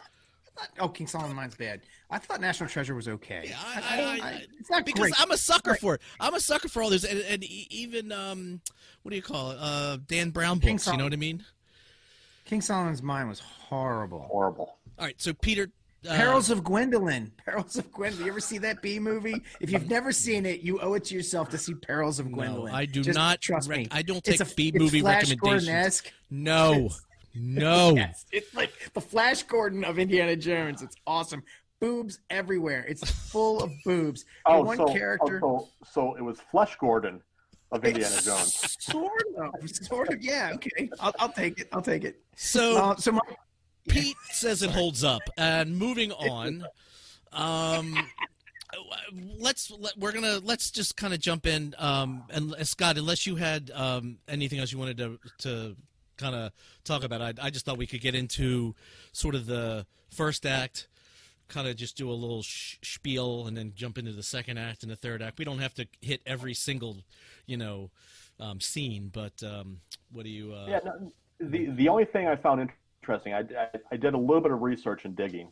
[0.59, 1.81] mines Oh, King Solomon Mine's bad.
[2.11, 3.47] I thought National Treasure was okay.
[3.49, 3.81] Yeah, I-
[4.23, 5.15] I- I- it's not Because great.
[5.21, 5.81] I'm a sucker Right.
[5.81, 6.03] for it.
[6.21, 8.61] I'm a sucker for all this, and, and even um,
[9.03, 9.59] what do you call it?
[9.61, 10.87] Uh, Dan Brown King books.
[10.87, 11.45] You know what I mean?
[12.45, 14.21] King Solomon's Mine was horrible.
[14.21, 15.71] horrible All right, so Peter.
[16.09, 17.33] Uh, Perils of Gwendoline.
[17.45, 18.21] Perils of Gwendoline.
[18.21, 19.35] You ever see that B movie?
[19.61, 22.37] If you've never seen it, you owe it to yourself to see Perils of Gwendoline.
[22.37, 22.73] no, Gwendoline.
[22.73, 23.41] I do Just not.
[23.41, 23.89] trust rec- me.
[23.91, 25.67] I don't It's take a B it's movie Flash recommendations.
[25.67, 26.13] Gordon-esque.
[26.31, 26.91] No,
[27.41, 27.95] no.
[27.97, 30.83] Yes, it's like the Flash Gordon of Indiana Jones.
[30.83, 31.43] It's awesome.
[31.81, 32.85] Boobs everywhere.
[32.89, 34.25] It's full of boobs.
[34.47, 35.41] oh And one so, character.
[35.45, 37.21] oh, so so it was flesh gordon
[37.71, 39.71] of indiana jones Sort of.
[39.71, 40.21] Sort of.
[40.23, 40.53] Yeah.
[40.55, 40.91] Okay.
[40.99, 41.69] I'll, I'll take it.
[41.73, 42.21] I'll take it.
[42.35, 43.21] So Uh, so my,
[43.89, 45.23] Pete says it holds up.
[45.37, 46.65] And moving on,
[47.33, 47.95] um,
[49.39, 51.75] let's let, we're gonna let's just kind of jump in.
[51.79, 55.77] Um, and uh, Scott, unless you had um, anything else you wanted to to
[56.19, 56.53] kind of
[56.85, 58.75] talk about, I, I just thought we could get into
[59.13, 60.89] sort of the first act.
[61.49, 64.83] Kind of just do a little sh- spiel and then jump into the second act
[64.83, 65.39] and the third act.
[65.39, 66.99] We don't have to hit every single,
[67.47, 67.91] you know,
[68.39, 69.11] um, scene.
[69.11, 69.81] But um,
[70.13, 70.53] what do you?
[70.53, 74.19] Uh, Yeah, no, the the only thing I found interesting, I, I, I did a
[74.19, 75.49] little bit of research and digging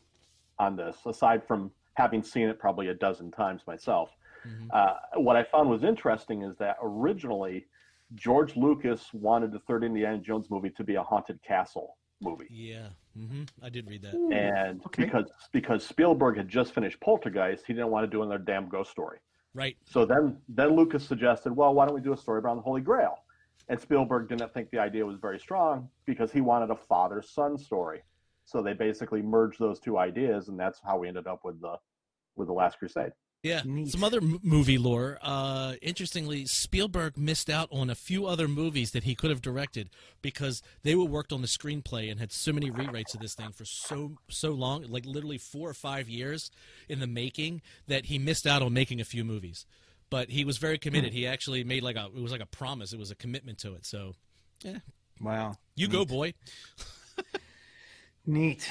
[0.59, 4.11] on this, aside from having seen it probably a dozen times myself.
[4.47, 4.69] mhm.
[4.71, 7.65] Uh, what I found was interesting is that originally
[8.15, 12.89] George Lucas wanted the third Indiana Jones movie to be a haunted castle movie, Yeah,
[13.15, 14.15] hmm I did read that.
[14.33, 15.05] And Okay.
[15.05, 18.91] because because Spielberg had just finished Poltergeist, he didn't want to do another damn ghost
[18.91, 19.19] story.
[19.53, 19.77] Right.
[19.85, 22.81] So then, then Lucas suggested, well, why don't we do a story about the Holy
[22.81, 23.19] Grail?
[23.69, 28.03] And Spielberg didn't think the idea was very strong because he wanted a father-son story.
[28.45, 31.77] So they basically merged those two ideas, and that's how we ended up with the
[32.37, 33.13] with the Last Crusade.
[33.47, 33.63] Yeah.
[33.65, 33.91] Neat.
[33.93, 35.19] Some other m- movie lore.
[35.23, 39.89] Uh, interestingly, Spielberg missed out on a few other movies that he could have directed
[40.21, 43.53] because they were worked on the screenplay and had so many rewrites of this thing
[43.53, 46.51] for so so long, like literally four or five years
[46.89, 49.65] in the making, that he missed out on making a few movies.
[50.11, 51.13] but he was very committed.
[51.13, 52.93] He actually made like a it was like a promise.
[52.93, 53.87] It was a commitment to it.
[53.87, 54.15] So
[54.63, 54.79] yeah.
[55.21, 55.55] Wow.
[55.75, 56.35] you go, boy.
[58.27, 58.69] Neat.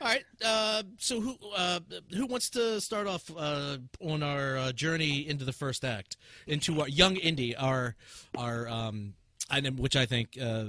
[0.00, 0.24] All right.
[0.44, 1.80] Uh, so who uh,
[2.12, 6.80] who wants to start off uh, on our uh, journey into the first act, into
[6.80, 7.94] our young indie, our
[8.36, 9.14] our um,
[9.50, 10.64] item, which I think uh,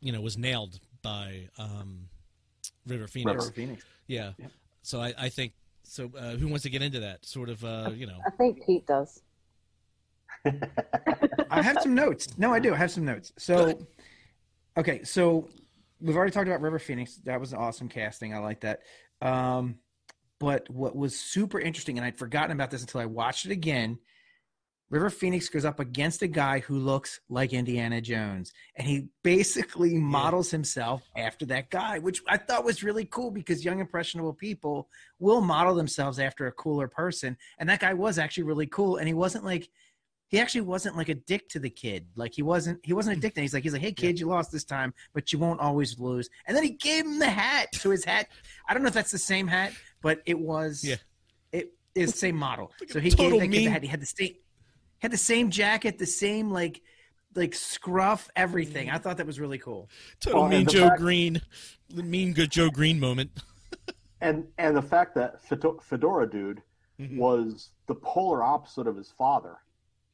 [0.00, 2.08] you know was nailed by um,
[2.86, 3.44] River Phoenix.
[3.44, 3.84] River Phoenix.
[4.06, 4.32] Yeah.
[4.38, 4.50] Yep.
[4.82, 6.10] So I, I think so.
[6.16, 7.24] Uh, who wants to get into that?
[7.24, 8.18] Sort of, uh, you know.
[8.26, 9.22] I think Pete does.
[11.50, 12.28] I have some notes.
[12.38, 12.72] No, I do.
[12.72, 13.32] I have some notes.
[13.36, 13.78] So,
[14.76, 15.48] okay, so
[16.00, 17.16] we've already talked about River Phoenix.
[17.24, 18.34] That was an awesome casting.
[18.34, 18.80] I like that.
[19.20, 19.76] Um,
[20.38, 23.98] but what was super interesting, and I'd forgotten about this until I watched it again.
[24.88, 29.96] River Phoenix goes up against a guy who looks like Indiana Jones, and he basically
[29.96, 34.88] models himself after that guy, which I thought was really cool because young impressionable people
[35.18, 39.08] will model themselves after a cooler person, and that guy was actually really cool, and
[39.08, 39.68] he wasn't like
[40.28, 42.06] he actually wasn't like a dick to the kid.
[42.16, 43.34] Like he wasn't he wasn't a dick.
[43.34, 43.42] to him.
[43.44, 46.28] He's like he's like, hey kid, you lost this time, but you won't always lose.
[46.46, 47.68] And then he gave him the hat.
[47.74, 48.28] So his hat,
[48.68, 50.82] I don't know if that's the same hat, but it was.
[50.84, 50.96] Yeah.
[51.52, 52.72] It is the same model.
[52.80, 53.82] Like So he total gave that kid the hat.
[53.82, 54.34] He had the same
[55.00, 56.82] had the same jacket, the same like
[57.34, 58.90] like scruff, everything.
[58.90, 59.88] I thought that was really cool.
[60.20, 61.40] Total Well, mean Joe fact- Green,
[61.90, 63.30] the mean good Joe Greene moment.
[64.20, 66.62] and and the fact that Fedora dude
[66.98, 67.18] Mhm.
[67.18, 69.58] was the polar opposite of his father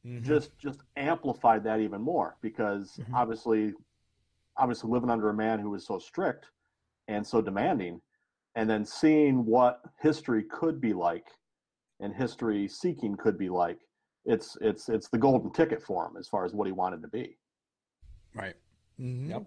[0.05, 0.23] Mhm.
[0.23, 3.13] just just amplified that even more because Mhm.
[3.13, 3.73] obviously
[4.57, 6.49] obviously living under a man who was so strict
[7.07, 8.01] and so demanding
[8.55, 11.27] and then seeing what history could be like
[12.01, 13.79] and history seeking could be like
[14.25, 17.07] it's it's it's the golden ticket for him as far as what he wanted to
[17.07, 17.37] be
[18.35, 18.55] Right.
[18.99, 19.29] Mhm.
[19.29, 19.45] Yep.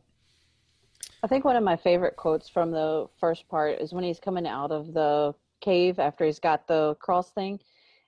[1.25, 4.47] I think one of my favorite quotes from the first part is when he's coming
[4.47, 7.61] out of the cave after he's got the cross thing,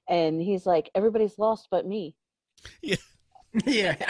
[0.08, 2.14] and he's like, "Everybody's lost but me."
[2.82, 2.96] Yeah,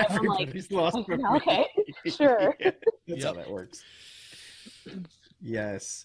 [0.09, 0.99] I'm like, everybody's lost.
[1.09, 1.25] but me.
[1.37, 1.67] okay,
[2.07, 2.55] sure.
[2.61, 2.73] Yeah,
[3.07, 3.83] that's how that works.
[5.41, 6.05] Yes.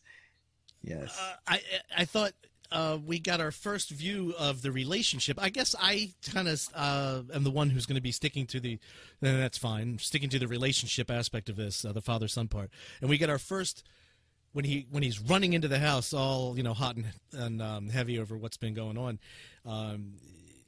[0.81, 1.19] Yes.
[1.19, 1.61] Uh, I
[1.97, 2.31] I thought
[2.71, 5.37] uh, we got our first view of the relationship.
[5.41, 8.59] I guess I kind of uh, am the one who's going to be sticking to
[8.59, 8.79] the.
[9.21, 9.97] Then that's fine.
[9.99, 12.69] Sticking to the relationship aspect of this, uh, the father son part,
[13.01, 13.83] and we get our first
[14.53, 17.89] when he when he's running into the house, all you know, hot and and um,
[17.89, 19.19] heavy over what's been going on.
[19.65, 20.13] Um,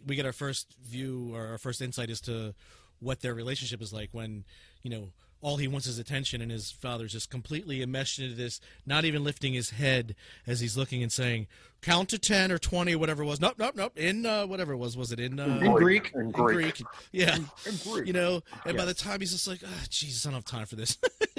[0.06, 2.54] we get our first view or our first insight as to
[3.00, 4.44] what their relationship is like when
[4.82, 5.10] you know
[5.42, 9.24] all he wants is attention and his father's just completely enmeshed into this not even
[9.24, 10.16] lifting his head
[10.48, 11.46] as he's looking and saying
[11.82, 14.78] count to 10 or 20 whatever it was nope nope nope in uh, whatever it
[14.78, 16.12] was was it in, uh, In Greek.
[16.16, 16.58] in in Greek.
[16.78, 17.38] Greek yeah
[17.84, 18.08] Greek.
[18.08, 20.66] you know and by the time he's just like oh, jesus i don't have time
[20.66, 20.98] for this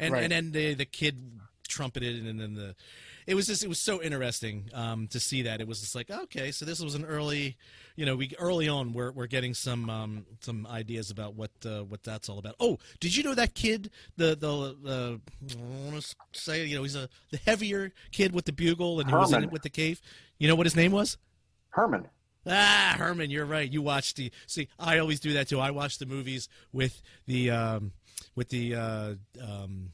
[0.00, 0.24] and Right.
[0.24, 1.16] and then the, the kid
[1.68, 2.74] trumpeted and then the
[3.28, 6.10] it was just it was so interesting um, to see that it was just like
[6.10, 7.56] okay so this was an early
[7.94, 11.84] you know we early on we're, we're getting some um, some ideas about what uh,
[11.84, 15.20] what that's all about oh did you know that kid the the the
[15.52, 19.08] I want to say you know he's a the heavier kid with the bugle and
[19.08, 20.00] he was in it with the cave
[20.38, 21.18] you know what his name was
[21.70, 22.08] herman
[22.50, 23.70] Ah, Herman, you're right.
[23.70, 24.68] You watched the see.
[24.78, 25.60] I always do that too.
[25.60, 27.92] I watch the movies with the um,
[28.34, 29.90] with the uh, um,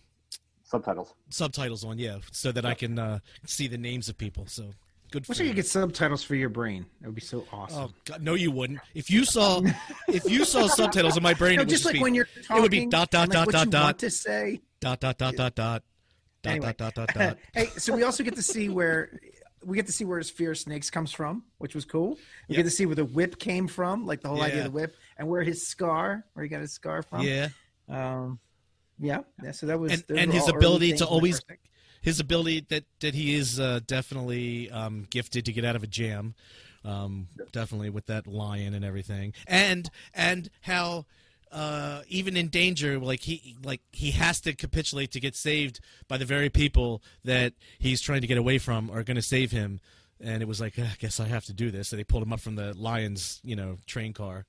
[0.75, 4.47] subtitles subtitles on, yeah, so that I can uh, see the names of people.
[4.47, 4.71] So
[5.13, 5.51] good for Wish I you.
[5.51, 6.87] could get subtitles for your brain.
[7.01, 7.95] That would be so Oh awesome.
[8.05, 8.81] God, no, you wouldn't.
[8.95, 9.63] If you saw,
[10.09, 12.15] if you saw subtitles in my brain, no, it would just just like be when
[12.15, 13.83] you're talking, would be dot, dot, and, like, dot, what dot, you dot.
[13.85, 14.61] want to say.
[14.81, 15.83] dot dot dot dot dot
[16.43, 16.75] dot Anyway.
[16.77, 17.39] dot dot dot dot.
[17.55, 19.21] hey, so we also get to see where
[19.65, 22.19] we get to see where his fear of snakes comes from, which was cool.
[22.49, 22.57] We Yep.
[22.57, 24.95] get to see where the whip came from, like the whole idea of the whip,
[25.17, 27.23] and where his scar, where he got his scar from.
[27.23, 27.49] Yeah,
[27.89, 28.41] Um,
[28.99, 29.53] yeah, yeah.
[29.53, 31.41] So that was And- and his ability to always-
[32.03, 35.87] his ability that that he is uh, definitely um, gifted to get out of a
[35.87, 36.35] jam,
[36.85, 41.07] um, definitely with that lion and everything, and and how
[41.51, 46.17] uh, even in danger, like he like he has to capitulate to get saved by
[46.19, 49.81] the very people that he's trying to get away from are going to save him.
[50.21, 51.89] And it was like, "Ah, I guess I have to do this.
[51.89, 54.47] So they pulled him up from the lion's, you know, train car.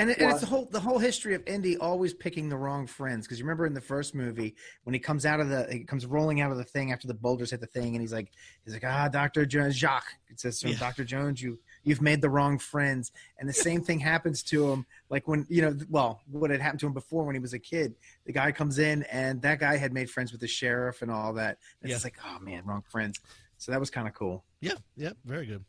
[0.00, 2.86] And, it, and it's the whole the whole history of Indy always picking the wrong
[2.86, 5.84] friends because you remember in the first movie when he comes out of the he
[5.84, 8.30] comes rolling out of the thing after the boulders hit the thing and he's like
[8.64, 10.78] he's like ah Doctor Jones Jacques it says from Yeah.
[10.78, 14.86] Doctor Jones you you've made the wrong friends and the same thing happens to him
[15.10, 17.58] like when you know well what had happened to him before when he was a
[17.58, 17.94] kid
[18.26, 21.32] the guy comes in and that guy had made friends with the sheriff and all
[21.34, 21.96] that and Yeah.
[21.96, 23.20] it's like oh man wrong friends
[23.58, 25.64] so that was kind of cool Yeah, yeah, very good.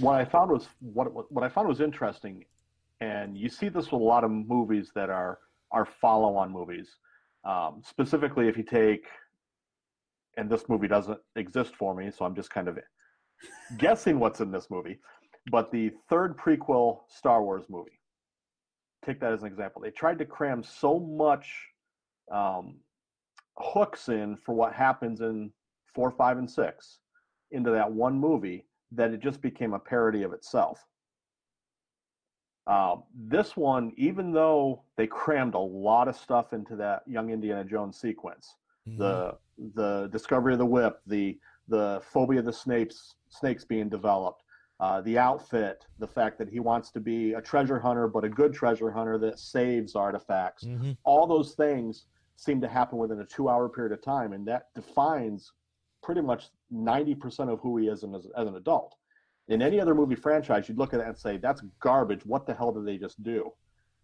[0.00, 2.44] what I found was what what I found was interesting,
[3.02, 5.38] and you see this with a lot of movies that are
[5.72, 6.88] are follow on movies.
[7.44, 9.06] Um, specifically, if you take,
[10.36, 12.78] and this movie doesn't exist for me, so I'm just kind of
[13.78, 14.98] guessing what's in this movie.
[15.50, 17.98] but the third prequel Star Wars movie,
[19.04, 19.82] take that as an example.
[19.82, 21.46] They tried to cram so much
[22.30, 22.76] um,
[23.58, 25.50] hooks in for what happens in
[25.92, 26.98] four, five, and six
[27.50, 30.86] into that one movie that it just became a parody of itself.
[32.66, 37.64] Uh, this one, even though they crammed a lot of stuff into that young Indiana
[37.64, 38.98] Jones sequence, Mhm.
[38.98, 39.38] the
[39.74, 44.42] the discovery of the whip, the the phobia of the snakes snakes being developed,
[44.80, 48.28] uh, the outfit, the fact that he wants to be a treasure hunter, but a
[48.28, 50.64] good treasure hunter that saves artifacts.
[50.64, 50.96] Mhm.
[51.04, 55.52] All those things seem to happen within a two-hour period of time, and that defines
[56.02, 58.96] pretty much ninety percent of who he is as, as an adult.
[59.52, 62.24] In any other movie franchise, you'd look at that and say, "That's garbage.
[62.24, 63.52] What the hell did they just do?"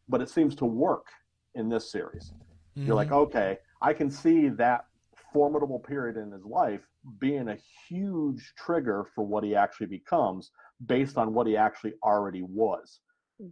[0.07, 1.07] But it seems to work
[1.55, 2.35] in this series.
[2.75, 3.23] You're like, Mhm.
[3.27, 4.85] okay, I can see that
[5.33, 6.87] formidable period in his life
[7.19, 7.57] being a
[7.89, 10.53] huge trigger for what he actually becomes
[10.85, 13.01] based on what he actually already was,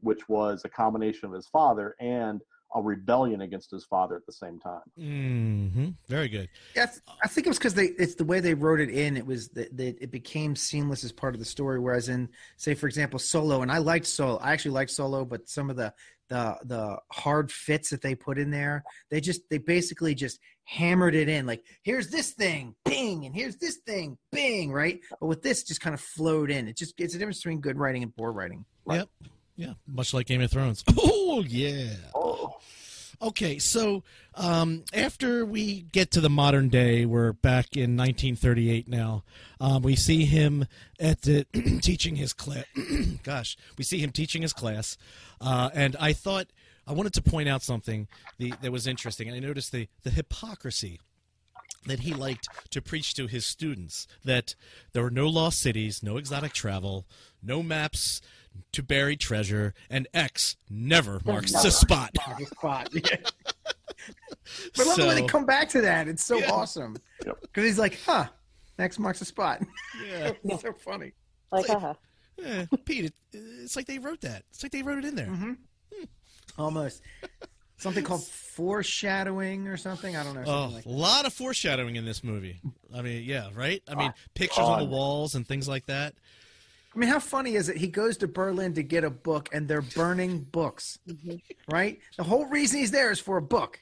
[0.02, 2.42] which was a combination of his father and
[2.76, 4.82] a rebellion against his father at the same time.
[4.98, 5.94] Mhm.
[6.08, 6.48] Very good.
[6.76, 6.86] Yeah,
[7.24, 9.16] I think it was because they it's the way they wrote it in.
[9.16, 11.80] It was that, that it became seamless as part of the story.
[11.80, 14.36] Whereas in, say, for example, Solo, and I liked Solo.
[14.36, 15.92] I actually liked Solo, but some of the
[16.28, 21.14] the the hard fits that they put in there, they just they basically just hammered
[21.14, 21.46] it in.
[21.46, 25.00] Like here's this thing, bing, and here's this thing, bing, right?
[25.18, 26.68] But with this, just kind of flowed in.
[26.68, 28.66] It just it's a difference between good writing and poor writing.
[28.90, 29.08] Yep.
[29.56, 29.74] Yeah.
[29.86, 30.84] Much like Game of Thrones.
[31.28, 31.88] Oh yeah.
[33.20, 34.02] Okay, so
[34.34, 39.22] um, after we get to the modern day, we're back in 1938 now.
[39.60, 40.66] Um, we see him
[41.00, 41.44] at the
[41.82, 42.64] teaching his class.
[43.22, 44.96] Gosh, we see him teaching his class,
[45.42, 46.46] uh, and I thought
[46.86, 49.30] I wanted to point out something the, that was interesting.
[49.30, 51.00] I noticed the the hypocrisy
[51.86, 54.54] that he liked to preach to his students that
[54.92, 57.06] there were no lost cities, no exotic travel,
[57.42, 58.20] no maps
[58.72, 61.70] to bury treasure, and X never marks the never.
[61.70, 62.10] spot.
[62.46, 62.88] Spot.
[62.92, 63.16] Yeah.
[64.76, 66.06] But I love the way they come back to that.
[66.06, 66.52] It's so Yeah.
[66.52, 66.96] awesome.
[67.24, 67.40] Yep.
[67.42, 68.26] Because he's like, huh,
[68.78, 69.60] X marks the spot.
[70.08, 70.32] Yeah.
[70.44, 71.12] it's so funny.
[71.50, 71.94] Like, like- haha.
[72.38, 74.44] Yeah, Pete, it, it's like they wrote that.
[74.50, 75.26] It's like they wrote it in there.
[75.26, 75.52] hmm
[76.58, 77.02] Almost.
[77.78, 80.16] Something called foreshadowing or something.
[80.16, 80.44] I don't know.
[80.44, 82.60] Something Oh, like a lot of foreshadowing in this movie.
[82.94, 83.82] I mean, yeah, right?
[83.88, 86.14] I mean, pictures on the walls and things like that.
[86.96, 87.76] I mean, how funny is it?
[87.76, 90.98] He goes to Berlin to get a book, and they're burning books.
[91.06, 91.42] Mhm.
[91.70, 92.00] Right?
[92.16, 93.78] The whole reason he's there is for a book,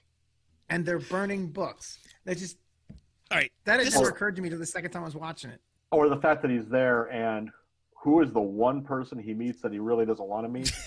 [0.68, 1.98] and they're burning books.
[2.24, 2.58] That just
[3.30, 3.52] All right.
[3.66, 5.50] that just This never is- occurred to me till the second time I was watching
[5.50, 5.60] it.
[5.92, 7.50] or the fact that he's there and
[8.02, 10.72] who is the one person he meets that he really doesn't want to meet?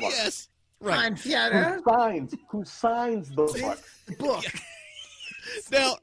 [0.00, 0.48] Yes.
[0.80, 0.96] Right.
[0.96, 2.34] Fine, Fiata, Who signs?
[2.50, 4.18] Who signs the book?
[4.18, 4.44] book.
[5.70, 5.96] Now,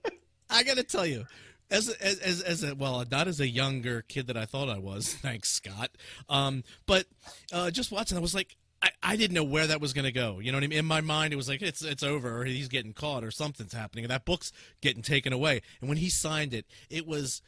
[0.49, 1.25] I got to tell you,
[1.73, 4.77] as as as as a well, not as a younger kid that I thought I
[4.77, 5.13] was.
[5.21, 5.89] Thanks, Scott.
[6.29, 7.05] Um, but
[7.51, 10.11] uh, just watching, I was like, I, I didn't know where that was going to
[10.11, 10.39] go.
[10.39, 10.79] You know what I mean?
[10.79, 13.73] In my mind, it was like it's it's over, or he's getting caught, or something's
[13.73, 15.61] happening, and that book's getting taken away.
[15.81, 17.41] And when he signed it, it was.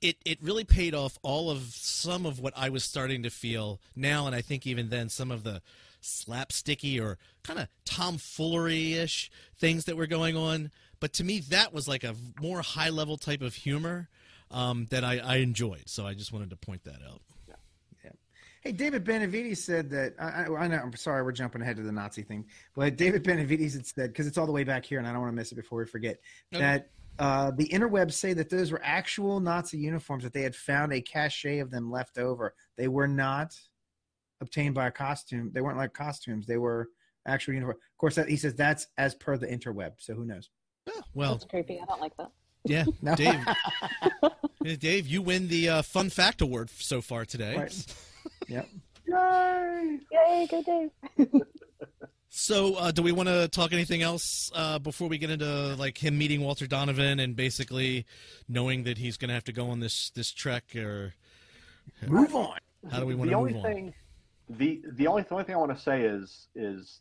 [0.00, 3.80] It, it really paid off all of some of what I was starting to feel
[3.94, 5.62] now, and I think even then some of the
[6.02, 10.72] slapsticky or kind of tomfoolery ish things that were going on.
[11.02, 14.08] But to me, that was like a more high level type of humor
[14.52, 15.82] um, that I, I enjoyed.
[15.86, 17.22] So I just wanted to point that out.
[17.48, 18.10] Yeah.
[18.60, 20.14] Hey, David Benavides said that.
[20.16, 20.80] I, I.
[20.80, 22.44] I'm sorry, we're jumping ahead to the Nazi thing,
[22.76, 25.22] but David Benavides had said because it's all the way back here, and I don't
[25.22, 26.20] want to miss it before we forget
[26.54, 26.62] Okay.
[26.62, 30.92] that uh, the interwebs say that those were actual Nazi uniforms that they had found
[30.92, 32.54] a cache of them left over.
[32.76, 33.56] They were not
[34.40, 35.50] obtained by a costume.
[35.52, 36.46] They weren't like costumes.
[36.46, 36.90] They were
[37.26, 37.76] actual uniform.
[37.76, 39.94] Of course, that, he says that's as per the interweb.
[39.98, 40.48] So who knows?
[40.88, 41.80] Oh, well, That's creepy.
[41.80, 42.30] I don't like that.
[42.64, 43.14] yeah, No.
[43.14, 44.78] Dave.
[44.80, 47.56] Dave, you win the uh, fun fact award so far today.
[47.56, 47.86] Right.
[48.48, 48.68] Yep.
[49.06, 49.98] Yay!
[50.12, 50.88] Yay, good day.
[52.34, 55.44] So, uh, do we want to talk anything else uh, before we get into
[55.76, 58.06] like him meeting Walter Donovan and basically
[58.48, 61.12] knowing that he's going to have to go on this this trek, or
[62.06, 62.56] Move on.
[62.90, 63.70] how do we want the to only move on?
[63.72, 63.94] thing,
[64.48, 67.00] the the only the only thing I want to say is is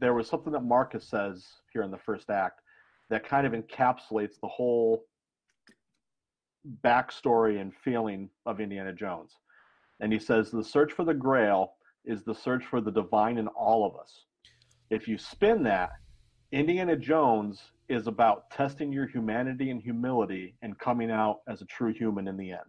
[0.00, 2.60] there was something that Marcus says here in the first act
[3.10, 5.04] that kind of encapsulates the whole
[6.82, 9.32] backstory and feeling of Indiana Jones,
[10.00, 11.74] and he says the search for the Grail
[12.04, 14.24] is the search for the divine in all of us.
[14.90, 15.90] If you spin that,
[16.52, 21.92] Indiana Jones is about testing your humanity and humility and coming out as a true
[21.92, 22.60] human in the end.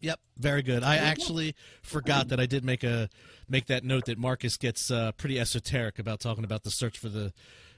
[0.00, 0.82] Yep, very good.
[0.82, 3.08] I actually forgot that I did make a
[3.48, 7.10] make that note that Marcus gets uh, pretty esoteric about talking about the search for
[7.10, 7.32] the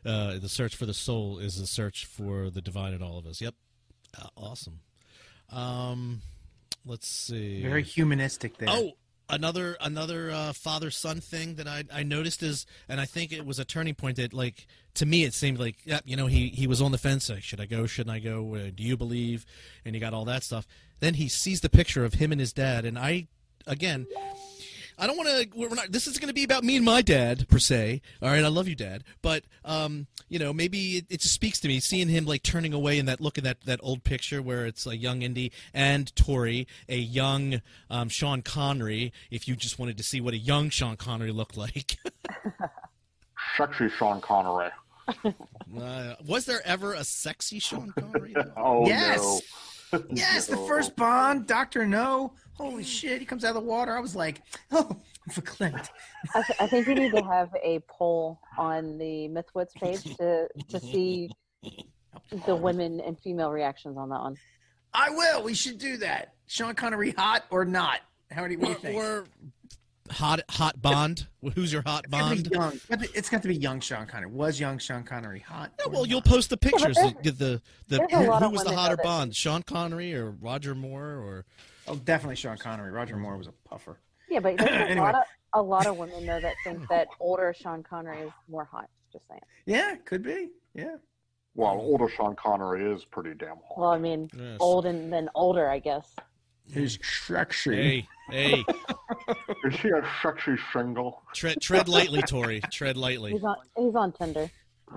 [0.05, 3.27] uh, the search for the soul is the search for the divine in all of
[3.27, 3.41] us.
[3.41, 3.55] Yep,
[4.21, 4.81] uh, awesome.
[5.51, 6.23] Um,
[6.85, 7.63] let's see.
[7.63, 8.69] Very humanistic there.
[8.71, 8.93] Oh,
[9.29, 13.47] another another uh, father son thing that I I noticed is, and I think it
[13.47, 16.49] was a turning point that like to me it seemed like yeah, you know he
[16.49, 18.97] he was on the fence like should I go shouldn't I go uh, do you
[18.97, 19.47] believe
[19.85, 20.67] and he got all that stuff.
[21.01, 23.27] Then he sees the picture of him and his dad, and I
[23.67, 24.07] again.
[24.99, 25.49] I don't want to.
[25.59, 25.91] We're not.
[25.93, 28.03] This is going to be about me and my dad per se.
[28.21, 29.05] All right, I love you, Dad.
[29.23, 32.73] But um, you know, maybe it, it just speaks to me seeing him like turning
[32.73, 36.15] away in that look at that that old picture where it's a young Indy and
[36.15, 39.13] Tori, a young um, Sean Connery.
[39.31, 41.97] If you just wanted to see what a young Sean Connery looked like,
[43.57, 44.71] Sexy Sean Connery.
[45.25, 48.35] uh, was there ever a sexy Sean Connery?
[48.57, 49.19] Oh Yes.
[49.93, 50.03] no.
[50.11, 52.33] yes, the first Bond, Doctor No.
[52.63, 53.97] Holy shit, he comes out of the water.
[53.97, 54.41] I was like,
[54.71, 54.97] oh,
[55.31, 55.89] verklempt.
[56.33, 60.47] I, th- I think we need to have a poll on the Mythwits page to
[60.69, 61.29] to see
[62.47, 64.37] the women and female reactions on that one.
[64.95, 65.43] I will.
[65.43, 66.35] We should do that.
[66.47, 67.99] Sean Connery, hot or not?
[68.31, 68.97] How do you, what do you think?
[68.97, 69.27] or, or
[70.11, 71.27] hot hot Bond?
[71.57, 72.75] Who's your hot It's gotta be Bond?
[72.75, 74.31] It's got to- It's got to be young Sean Connery.
[74.31, 75.73] Was young Sean Connery hot?
[75.81, 76.95] Yeah, or well, you'll post the pictures.
[76.97, 81.03] there's- the the, the who, who was the hotter Bond, Sean Connery or Roger Moore
[81.17, 81.45] or
[81.89, 82.91] Oh, definitely Sean Connery.
[82.93, 83.99] Roger Moore was a puffer.
[84.31, 85.01] Yeah, but there's a Anyway.
[85.07, 85.23] lot of
[85.55, 88.89] a lot of women though that think that older Sean Connery is more hot.
[89.13, 89.41] Just saying.
[89.67, 90.49] Yeah, could be.
[90.75, 90.97] Yeah.
[91.55, 93.79] Well, older Sean Connery is pretty damn hot.
[93.79, 94.57] Well, I mean, Yes.
[94.59, 96.15] old and then older, I guess.
[96.73, 98.09] He's sexy.
[98.31, 98.65] Hey, hey,
[99.65, 101.23] Is he a sexy single?
[101.35, 102.61] tread tread lightly, Tori.
[102.71, 103.33] Tread lightly.
[103.33, 104.49] He's on he's on Tinder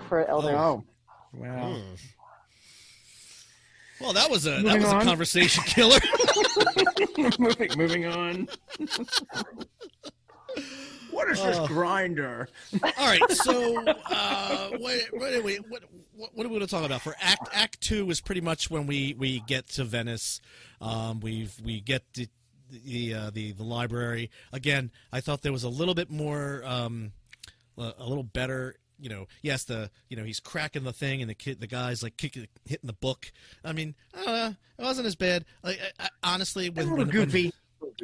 [0.08, 0.52] for elders.
[0.56, 0.84] Oh,
[1.34, 1.74] wow.
[1.74, 1.96] Hmm.
[4.02, 6.00] Well, that was a that Moving was a conversation killer.
[7.40, 8.48] moving, moving on.
[11.12, 11.68] what is this Oh.
[11.68, 12.48] Grindr?
[12.84, 15.84] All right, so uh, what, what, wait, what,
[16.16, 18.10] what, what are we going to talk about for Act Act Two?
[18.10, 20.42] Is pretty much when we, we get to Venice.
[20.82, 22.28] Um, we we get the
[22.70, 24.92] the, uh, the the library again.
[25.14, 27.12] I thought there was a little bit more, um,
[27.78, 28.76] a, a little better.
[29.00, 32.02] You know, yes, the you know he's cracking the thing, and the kid, the guy's
[32.02, 33.32] like kicking, hitting the book.
[33.64, 35.46] I mean, uh, it wasn't as bad.
[35.64, 37.52] Like, I, I, honestly, A when, little when, when-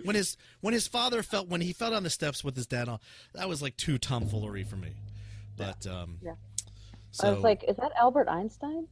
[0.03, 2.87] when his when his father felt when he fell down the steps with his dad
[2.87, 2.99] on
[3.33, 4.91] that was like too tomfoolery for me
[5.57, 6.35] but um Yeah.
[7.09, 8.87] so I was like, is that Albert Einstein?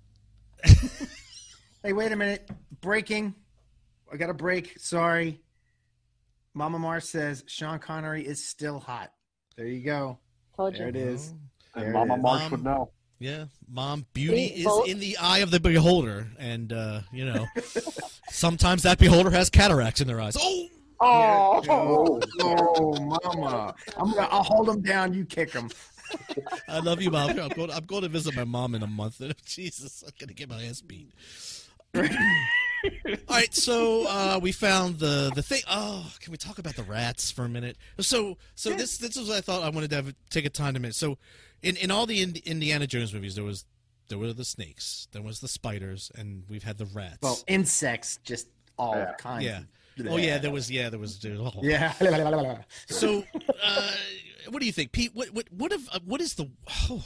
[1.83, 2.49] Hey, wait a minute.
[2.81, 3.33] Breaking.
[4.11, 4.77] I got a break.
[4.79, 5.39] Sorry.
[6.53, 9.13] Mama Marsh says Sean Connery is still hot.
[9.55, 10.19] There you go.
[10.57, 10.89] Told There you.
[10.89, 11.33] it is.
[11.79, 12.17] And There Mama.
[12.17, 12.91] Marsh Um, would know.
[13.19, 16.27] yeah mom beauty See, is both- in the eye of the beholder.
[16.37, 17.45] And uh you know
[18.29, 20.35] sometimes that beholder has cataracts in their eyes.
[20.39, 20.67] Oh!
[21.01, 23.73] Oh, Oh, oh, mama.
[23.95, 25.13] I'm gonna, I'll hold him down.
[25.13, 25.69] You kick him.
[26.67, 27.29] i love you mom.
[27.39, 29.21] I'm going, I'm going to visit my mom in a month.
[29.45, 31.11] Jesus i'm gonna get my ass beat.
[31.95, 32.03] All
[33.29, 35.61] right so uh we found the the thing.
[35.69, 37.77] Oh can we talk about the rats for a minute?
[37.99, 40.73] So so this this is what i thought i wanted to have, take a time
[40.73, 40.95] to minute.
[40.95, 41.17] So
[41.61, 43.65] in in all the Ind- indiana jones movies there was
[44.07, 48.19] there were the snakes there was the spiders and we've had the rats Well, insects,
[48.23, 48.47] just
[48.77, 49.13] all Yeah.
[49.19, 49.45] kinds.
[49.45, 49.59] yeah
[49.99, 51.59] of- oh yeah there was yeah there was there was- oh.
[51.61, 51.91] Yeah.
[52.87, 53.23] so
[53.63, 53.91] uh
[54.49, 56.49] what do you think pete what what what if uh, what is the
[56.89, 57.03] oh,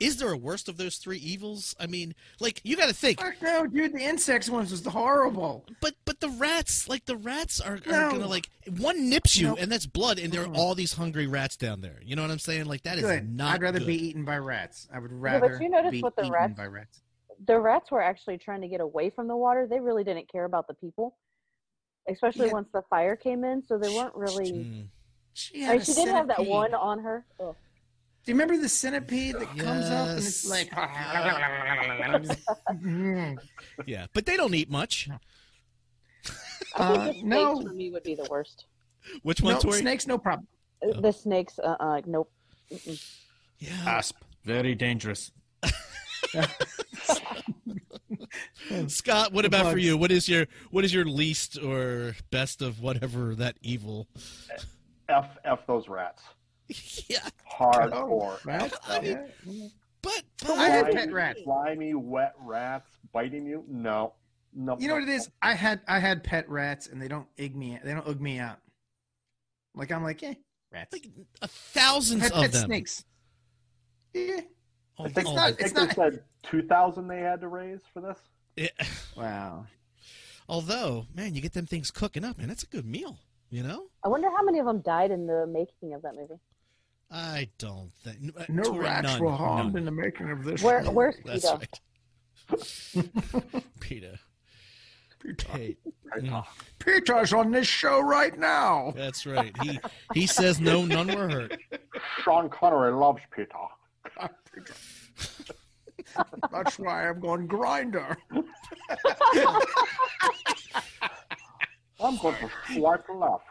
[0.00, 3.20] is there a worst of those three evils i mean like you got to think
[3.20, 3.92] Fuck no, dude.
[3.92, 5.64] The insects ones was horrible.
[5.80, 8.10] But but the rats, like the rats, are, are No.
[8.12, 8.48] gonna like
[8.78, 9.56] one nips you, No.
[9.56, 11.98] and that's blood, and there are all these hungry rats down there.
[12.04, 12.64] You know what I'm saying?
[12.66, 13.30] Like that is Good.
[13.36, 13.54] not.
[13.56, 13.86] I'd rather good.
[13.88, 14.88] be eaten by rats.
[14.92, 15.40] I would rather.
[15.40, 17.00] but rather you notice be what the rats- by rats.
[17.46, 19.66] the rats were actually trying to get away from the water.
[19.66, 21.16] They really didn't care about the people,
[22.08, 22.52] especially Yeah.
[22.54, 23.62] once the fire came in.
[23.66, 24.52] So they weren't really.
[24.52, 24.86] Mm.
[25.34, 27.24] She, I had mean, a she did have that one on her.
[27.40, 27.54] Ugh.
[28.24, 30.70] Do you remember the centipede that comes up and it's like?
[33.86, 35.08] Yeah, but they don't eat much.
[36.76, 37.62] Uh, snakes no.
[37.62, 38.66] for me would be the worst.
[39.22, 40.46] Which one, no, snakes, no problem.
[40.82, 41.00] Uh, Oh.
[41.00, 42.30] The snakes, uh, uh nope.
[42.72, 43.02] Mm-mm.
[43.58, 43.72] Yeah.
[43.86, 45.30] Asp, very dangerous.
[48.86, 49.98] Scott, what about for you?
[49.98, 54.08] What is your what is your least or best of whatever that evil?
[55.08, 56.22] F F those rats.
[57.08, 57.18] yeah,
[57.50, 58.44] Hardcore.
[58.44, 58.76] Rats?
[58.86, 59.68] I mean- Yeah.
[60.02, 61.40] but, Oh, I had but pet rats.
[61.44, 63.64] Slimy, wet rats biting you?
[63.68, 64.14] No.
[64.52, 64.76] No.
[64.78, 65.30] You know what it is?
[65.42, 67.78] I had I had pet rats, and they don't ig me.
[67.84, 68.58] They don't ug me out.
[69.74, 70.34] Like I'm like, eh,
[70.72, 70.92] rats.
[70.92, 71.06] like
[71.42, 72.64] uh, thousands I of pet them.
[72.66, 73.04] snakes.
[74.12, 74.40] Yeah.
[74.98, 77.48] Oh, I think, oh, not- I it's think not- they said 2,000 they had to
[77.48, 78.18] raise for this.
[78.56, 78.68] yeah.
[79.16, 79.66] Wow.
[80.48, 82.48] Although, man, you get them things cooking up, man.
[82.48, 83.18] That's a good meal.
[83.50, 83.86] You know.
[84.04, 86.40] I wonder how many of them died in the making of that movie.
[87.10, 88.32] I don't think.
[88.38, 89.78] uh, No Tori, rats none, were harmed none.
[89.80, 90.62] in the making of this.
[90.62, 90.94] Where, film.
[90.94, 91.62] where's That's Peter?
[92.50, 93.62] right.
[93.80, 94.18] Peter.
[95.22, 96.42] Peter.
[96.78, 98.92] Peter's on this show right now.
[98.96, 99.54] that's right.
[99.62, 99.78] He
[100.14, 101.58] he says no, none were hurt.
[102.22, 103.48] Sean Connery loves Peter.
[104.54, 104.74] Peter.
[106.50, 108.16] That's why I'm going Grindr.
[112.00, 113.44] I'm going to swipe left.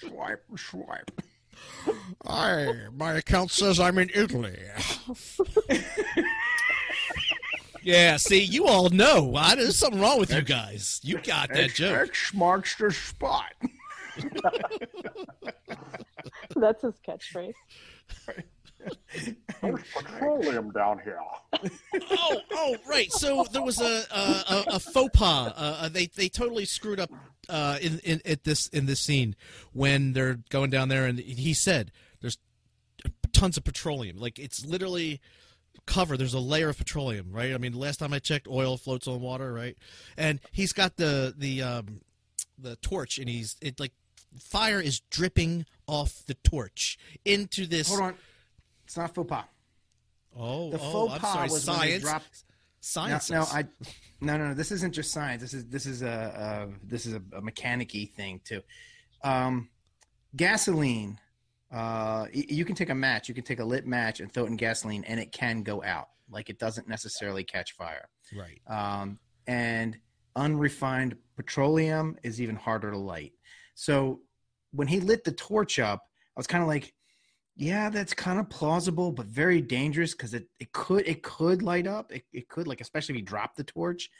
[0.00, 1.10] Swipe, swipe.
[2.26, 4.58] I, my account says I'm in Italy.
[7.88, 9.22] Yeah, see, you all know.
[9.22, 11.00] Why there's something wrong with you guys.
[11.02, 12.08] You got that X, joke.
[12.08, 13.54] X marks the spot.
[16.54, 17.54] That's his catchphrase.
[19.62, 21.18] There's petroleum down here.
[22.10, 23.10] oh, oh, right.
[23.12, 25.52] So there was a a, a, a faux pas.
[25.56, 27.10] Uh, they they totally screwed up
[27.48, 29.34] uh, in in at this in this scene
[29.72, 32.38] when they're going down there, and he said there's
[33.32, 34.18] tons of petroleum.
[34.18, 35.20] Like it's literally
[35.86, 36.18] covered.
[36.18, 37.52] There's a layer of petroleum, right?
[37.52, 39.76] I mean, last time I checked, oil floats on water, right?
[40.16, 42.00] And he's got the the um,
[42.58, 43.92] the torch, and he's it like
[44.38, 47.88] fire is dripping off the torch into this.
[47.88, 48.14] Hold on.
[48.88, 49.44] It's not faux pas.
[50.34, 51.48] Oh, The oh, faux I'm pas sorry.
[51.50, 52.02] was when they Science.
[52.02, 52.44] dropped.
[52.96, 53.30] No, Science.
[53.30, 53.64] no, I,
[54.22, 54.54] no, no, no.
[54.54, 55.42] This isn't just science.
[55.42, 58.62] This is this is a, a this is a, a mechanic-y thing too.
[59.22, 59.68] Um,
[60.36, 61.18] gasoline.
[61.70, 63.28] Uh, you can take a match.
[63.28, 65.82] You can take a lit match and throw it in gasoline, and it can go
[65.82, 66.08] out.
[66.30, 68.08] Like it doesn't necessarily catch fire.
[68.34, 68.60] right.
[68.68, 69.98] Um, and
[70.34, 73.32] unrefined petroleum is even harder to light.
[73.74, 74.20] So
[74.72, 76.00] when he lit the torch up,
[76.36, 76.94] I was kind of like,
[77.58, 81.88] yeah, that's kind of plausible, but very dangerous because it, it could it could light
[81.88, 82.12] up.
[82.12, 84.10] It, it could like especially if you drop the torch.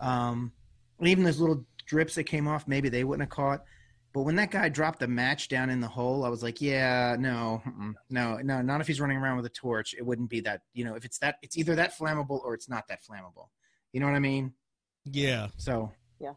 [0.00, 0.50] Um,
[0.98, 3.64] and even those little drips that came off, maybe they wouldn't have caught.
[4.14, 7.16] But when that guy dropped the match down in the hole, I was like, yeah,
[7.18, 7.62] no,
[8.08, 9.94] no, no, not if he's running around with a torch.
[9.94, 10.62] It wouldn't be that.
[10.72, 13.48] You know, if it's that, it's either that flammable or it's not that flammable.
[13.92, 14.54] You know what I mean?
[15.04, 15.48] Yeah.
[15.58, 16.32] So, Yeah.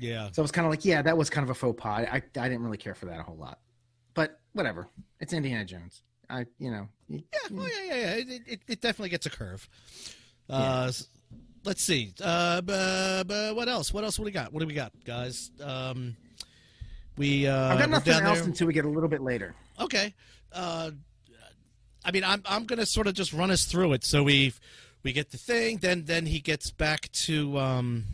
[0.00, 0.30] Yeah.
[0.32, 2.08] So I was kind of like, yeah, that was kind of a faux pas.
[2.10, 3.67] I, I didn't really care for that a whole lot, but
[4.52, 4.88] whatever.
[5.20, 6.02] It's Indiana Jones.
[6.30, 8.14] I, you know, y- Yeah, well, yeah, yeah, yeah.
[8.16, 9.68] It, it, it definitely gets a curve.
[10.48, 10.92] Uh,
[11.64, 12.12] Let's see.
[12.22, 13.92] Uh, bu- bu- what else?
[13.92, 14.18] What else?
[14.18, 14.52] What do we got?
[14.52, 15.50] What do we got, guys?
[15.62, 16.16] Um,
[17.16, 17.46] we.
[17.46, 18.46] Uh, I've got nothing else there.
[18.46, 19.54] until we get a little bit later.
[19.80, 20.14] Okay.
[20.52, 20.92] Uh,
[22.04, 24.04] I mean, I'm I'm gonna sort of just run us through it.
[24.04, 24.54] So we
[25.02, 27.58] we get the thing, then then he gets back to.
[27.58, 28.04] Um,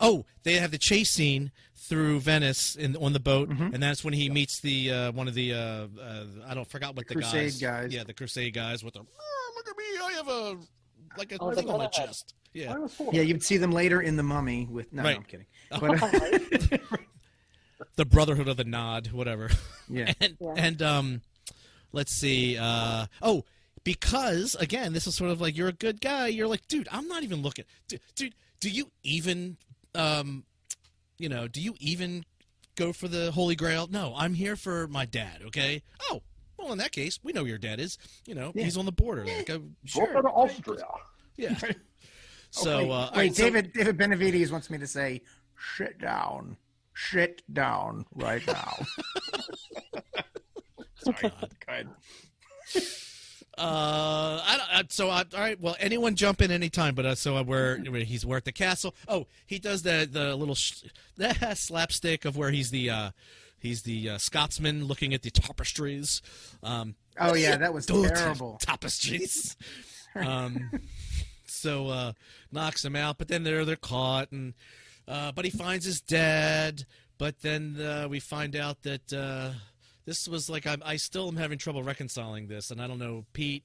[0.00, 1.52] oh, they have the chase scene
[1.92, 3.74] through Venice in on the boat, Mhm.
[3.74, 5.58] and that's when he meets the uh, one of the uh,
[6.00, 7.92] uh, I don't forgot what the, Crusade guys, guys.
[7.92, 10.56] Yeah, the Crusade guys with the "Oh, look at me, I have a
[11.18, 12.32] like a Oh, thing on my chest.
[12.54, 12.72] Yeah.
[12.74, 13.10] I was fool.
[13.12, 14.90] Yeah, you'd see them later in the Mummy with.
[14.92, 15.46] No, no I'm kidding.
[15.70, 16.78] But, uh,
[17.96, 19.50] the Brotherhood of the Nod, whatever.
[19.88, 20.54] yeah, and, Yeah.
[20.56, 21.20] and um
[21.92, 23.44] let's see uh oh
[23.84, 27.06] because again this is sort of like you're a good guy you're like dude i'm
[27.06, 29.58] not even looking dude, dude do you even
[29.94, 30.44] um
[31.22, 32.24] you know do you even
[32.74, 36.20] go for the holy grail no i'm here for my dad okay oh
[36.58, 37.96] well in that case we know your dad is
[38.26, 38.64] you know Yeah.
[38.64, 40.22] he's on the border there go Go sure.
[40.22, 40.84] to Austria.
[41.36, 41.56] yeah
[42.50, 45.22] so wait, uh wait, right, so- David David Benavides wants me to say,
[45.76, 46.56] "Sit down,
[46.94, 48.74] sit down right now."
[50.96, 51.50] Sorry, God.
[51.66, 51.88] go ahead.
[53.58, 55.60] Uh, I, I, so I, all right.
[55.60, 58.94] Well, anyone jump in anytime, but uh, so we're he's we're at the castle.
[59.06, 60.84] Oh, he does the the little sh-
[61.54, 63.10] slapstick of where he's the uh,
[63.58, 66.22] he's the uh, Scotsman looking at the tapestries.
[66.62, 67.84] Um, Oh yeah, that was
[68.14, 68.58] terrible.
[68.60, 69.56] tapestries.
[70.14, 70.70] Um,
[71.46, 72.12] so uh,
[72.50, 74.52] knocks him out, but then they're they're caught, and
[75.08, 76.84] uh, but he finds his dad.
[77.16, 79.52] But then uh, we find out that uh,
[80.04, 83.24] this was like I, I still am having trouble reconciling this, and I don't know
[83.32, 83.64] Pete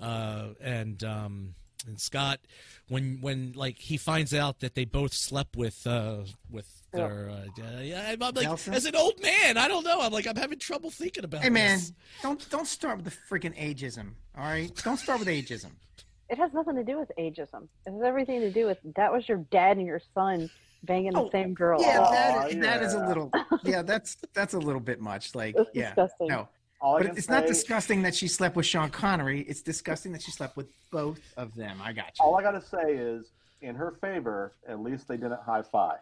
[0.00, 1.54] uh, and um,
[1.86, 2.40] and Scott
[2.88, 6.18] when when like he finds out that they both slept with uh,
[6.50, 7.08] with Yeah.
[7.08, 8.08] their uh, yeah.
[8.12, 8.72] I'm like Elsa?
[8.72, 10.00] as an old man, I don't know.
[10.00, 11.42] I'm like I'm having trouble thinking about.
[11.42, 11.92] Hey man, this.
[12.22, 14.12] don't don't start with the freaking ageism.
[14.36, 15.70] All right, don't start with ageism.
[16.28, 17.68] It has nothing to do with ageism.
[17.86, 20.50] It has everything to do with that was your dad and your son
[20.86, 21.80] banging Oh, the same girl.
[21.80, 22.12] Yeah, Oh,
[22.48, 23.30] that, that is a little.
[23.64, 25.34] Yeah, that's that's a little bit much.
[25.34, 26.28] Like, It's yeah, disgusting.
[26.28, 26.48] no,
[26.80, 29.40] All but can it's not disgusting that she slept with Sean Connery.
[29.42, 31.80] It's disgusting that she slept with both of them.
[31.82, 32.24] I got you.
[32.24, 35.98] All I got to say is, in her favor, at least they didn't high five.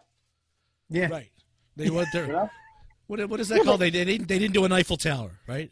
[0.89, 1.29] Yeah, Right.
[1.75, 2.49] They what You they're know?
[3.07, 3.81] what, what is that called?
[3.81, 5.69] They, they didn't they didn't do an Eiffel Tower, right?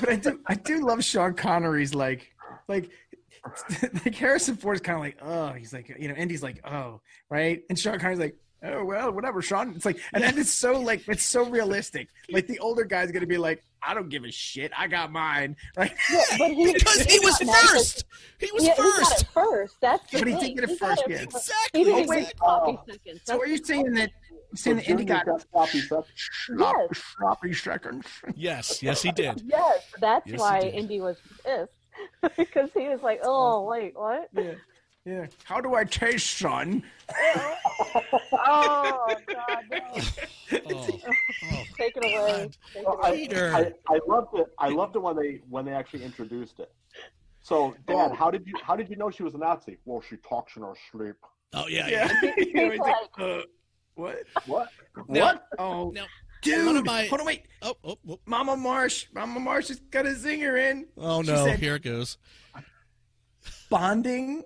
[0.00, 2.32] but I do I do love Sean Connery's like
[2.68, 2.90] like
[4.04, 7.62] like Harrison Ford's kind of like oh he's like you know Indy's like oh right
[7.68, 9.74] and Sean Connery's like oh well, whatever, Sean.
[9.74, 12.08] It's like, and then it's so like it's so realistic.
[12.30, 14.72] Like the older guy's gonna be like, I don't give a shit.
[14.76, 15.56] I got mine.
[15.76, 15.92] Right?
[16.10, 18.04] Yeah, but he, because he was got mad 'cause- first.
[18.38, 19.22] He was yeah, first.
[19.22, 19.76] it first.
[19.80, 20.42] That's the But he thing.
[20.56, 21.22] did get it got first, it yeah.
[21.22, 21.80] Exactly.
[21.80, 22.24] He didn't exactly.
[22.24, 22.82] wait Oh.
[22.88, 23.20] seconds.
[23.24, 24.10] So are you saying that?
[24.30, 26.30] You saying that Indy got sloppy seconds?
[26.58, 27.02] Yes.
[27.18, 28.06] sloppy seconds?
[28.36, 29.42] Yes, yes, he did.
[29.46, 30.60] Yes, that's Yes, why.
[30.60, 34.28] Indy was pissed because he was like, "Oh, wait, what?
[34.32, 34.54] Yeah,
[35.04, 35.26] yeah.
[35.44, 36.82] How do I taste, son?
[38.32, 39.78] oh God, no.
[40.66, 40.88] Oh,
[41.52, 42.56] oh, take it away." God.
[42.72, 43.08] Take it Well, away.
[43.08, 43.52] I, Peter.
[43.54, 44.46] I, I loved it.
[44.58, 46.70] I loved it when they when they actually introduced it.
[47.40, 49.78] So, Dad, how did you how did you know she was a Nazi?
[49.84, 51.16] Well, she talks in her sleep.
[51.52, 52.12] Oh yeah, Yeah.
[52.22, 52.32] yeah.
[52.36, 53.42] He's like, like- uh,
[53.94, 54.22] what?
[54.46, 54.68] What?
[55.08, 55.46] Now- what?
[55.58, 56.04] Oh, now,
[56.42, 56.66] dude.
[56.66, 57.46] one of my- Hold on, wait.
[57.62, 59.06] Oh, oh, oh, Mama Marsh.
[59.14, 60.86] Mama Marsh has got a zinger in.
[60.96, 61.44] oh no!
[61.46, 62.16] said- Here it goes.
[63.70, 64.44] Bonding.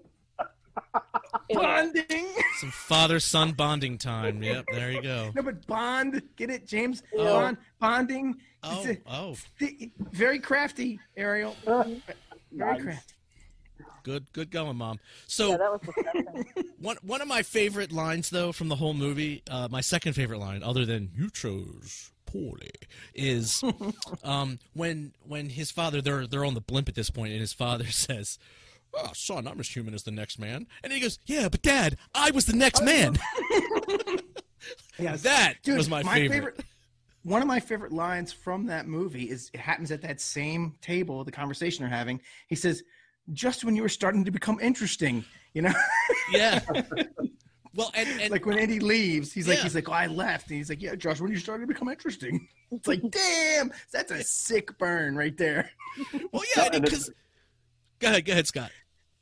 [1.50, 1.56] Ew.
[1.60, 2.26] Bonding.
[2.60, 4.42] Some father-son bonding time.
[4.42, 5.32] Yep, there you go.
[5.34, 6.22] No, but bond.
[6.36, 7.02] Get it, James?
[7.16, 7.24] Oh.
[7.24, 7.56] Bond.
[7.80, 8.36] Bonding.
[8.62, 11.56] Oh, a- oh, the- very crafty, Ariel.
[11.64, 12.02] Very
[12.52, 12.82] Nice.
[12.82, 13.14] crafty.
[14.02, 14.98] good, good going, mom.
[15.26, 16.44] So Yeah, that was.
[16.80, 20.38] One one of my favorite lines, though, from the whole movie, uh, my second favorite
[20.38, 22.70] line, other than "You chose poorly,"
[23.14, 23.62] is
[24.24, 27.52] um, when when his father they're they're on the blimp at this point, and his
[27.52, 28.38] father says,
[28.94, 31.96] "Oh, son, I'm as human as the next man," and he goes, "Yeah, but Dad,
[32.14, 33.18] I was the next oh, man."
[34.98, 35.22] Yes.
[35.22, 36.60] that Dude, was my, favorite.
[37.22, 41.24] One of my favorite lines from that movie is it happens at that same table,
[41.24, 42.20] the conversation they're having.
[42.48, 42.82] He says,
[43.32, 45.24] "Just when you were starting to become interesting,
[45.54, 45.72] you know,
[46.32, 46.60] Yeah.
[47.74, 50.58] well, and, and like when Andy leaves, he's like, he's like, oh, I left, and
[50.58, 54.22] he's like, yeah, Josh, when you started to become interesting." It's like, damn, that's a
[54.22, 55.70] sick burn right there.
[56.32, 57.10] well, yeah, because
[57.98, 58.70] go ahead, go ahead, Scott.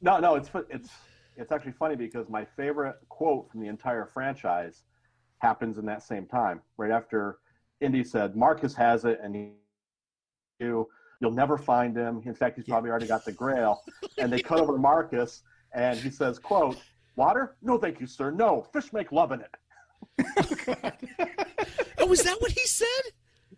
[0.00, 0.90] No, no, it's it's
[1.36, 4.82] it's actually funny because my favorite quote from the entire franchise
[5.38, 7.38] happens in that same time, right after
[7.80, 9.50] Indy said Marcus has it, and he,
[10.60, 10.88] you
[11.20, 12.22] you'll never find him.
[12.24, 13.82] In fact, he's probably already got the Grail.
[14.18, 16.76] And they cut over to Marcus, and he says, "quote
[17.16, 17.56] Water?
[17.62, 18.30] No, thank you, sir.
[18.30, 19.54] No, fish make love in it."
[21.98, 22.86] Oh, is that what he said?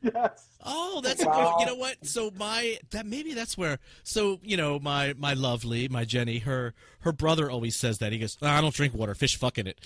[0.03, 0.47] Yes.
[0.65, 1.57] Oh, that's Wow.
[1.61, 2.05] you know what?
[2.07, 3.79] So my that maybe that's where.
[4.05, 8.19] So you know my my lovely my Jenny her her brother always says that he
[8.19, 9.81] goes "Ah, I don't drink water fish fucking it.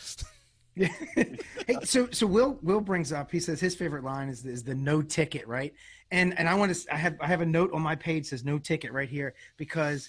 [1.66, 3.30] Hey, so so Will Will brings up.
[3.30, 5.74] He says his favorite line is is the no ticket, right?
[6.10, 6.94] And and I want to.
[6.94, 10.08] I have I have a note on my page says no ticket right here because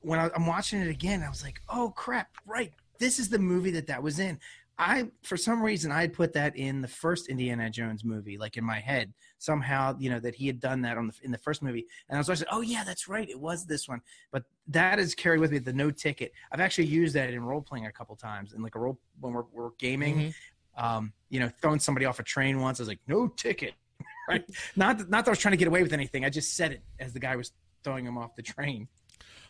[0.00, 2.72] when I, I'm watching it again, I was like, oh crap, right.
[2.98, 4.38] This is the movie that that was in.
[4.78, 8.56] I for some reason I had put that in the first Indiana Jones movie, like
[8.56, 11.38] in my head somehow, you know, that he had done that on the in the
[11.38, 14.00] first movie, and I was like, oh yeah, that's right, it was this one.
[14.32, 16.32] But that is carried with me the no ticket.
[16.50, 19.32] I've actually used that in role playing a couple times, and like a role when
[19.32, 20.34] we're, we're gaming.
[20.76, 23.74] Um, you know, throwing somebody off a train once, I was like, no ticket,
[24.28, 24.44] right?
[24.76, 26.24] Not that- not that I was trying to get away with anything.
[26.24, 27.52] I just said it as the guy was
[27.84, 28.88] throwing him off the train.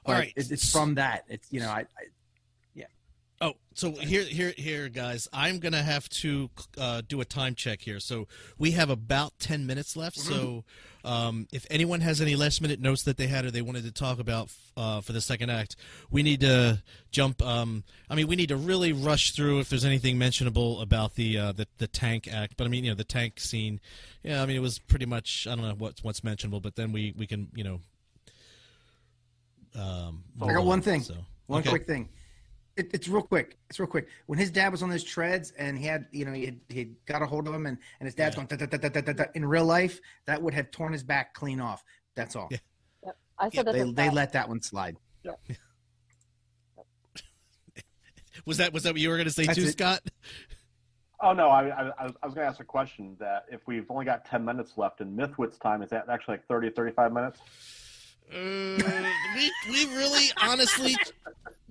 [0.04, 0.32] All But right.
[0.36, 1.24] it, it's from that.
[1.30, 2.04] It's you know, I, I
[3.44, 5.28] Oh, so here, here, here, guys.
[5.30, 8.00] I'm gonna have to uh, do a time check here.
[8.00, 8.26] So
[8.56, 10.16] we have about ten minutes left.
[10.16, 10.64] So
[11.04, 13.92] um, if anyone has any last minute notes that they had or they wanted to
[13.92, 15.76] talk about uh, for the second act,
[16.10, 17.42] we need to jump.
[17.42, 21.36] Um, I mean, we need to really rush through if there's anything mentionable about the
[21.36, 22.56] uh, the the tank act.
[22.56, 23.78] But I mean, you know, the tank scene.
[24.22, 25.46] Yeah, I mean, it was pretty much.
[25.46, 27.80] I don't know what's what's mentionable, but then we we can you know.
[29.78, 30.66] Um, I got on.
[30.66, 31.02] one thing.
[31.02, 31.16] So,
[31.46, 31.68] One okay.
[31.68, 32.08] quick thing.
[32.76, 33.56] It, it's real quick.
[33.70, 34.08] It's real quick.
[34.26, 36.78] When his dad was on those treads and he had, you know, he had, he
[36.80, 38.44] had got a hold of him and, and his dad's Yeah.
[38.44, 41.84] going, da, da, da, in real life, that would have torn his back clean off.
[42.16, 42.48] That's all.
[42.50, 42.58] Yeah.
[43.38, 43.74] I said that.
[43.74, 44.96] They, they let that one slide.
[48.46, 49.72] Was that was that what you were going to say That's too, it.
[49.72, 50.00] Scott?
[51.20, 53.60] Oh no, I I, I was- I was going to ask a question that if
[53.66, 57.12] we've only got ten minutes left in Mythwit's time, is that actually like 30 35
[57.12, 57.38] minutes?
[58.32, 59.04] Uh,
[59.36, 60.96] we we really honestly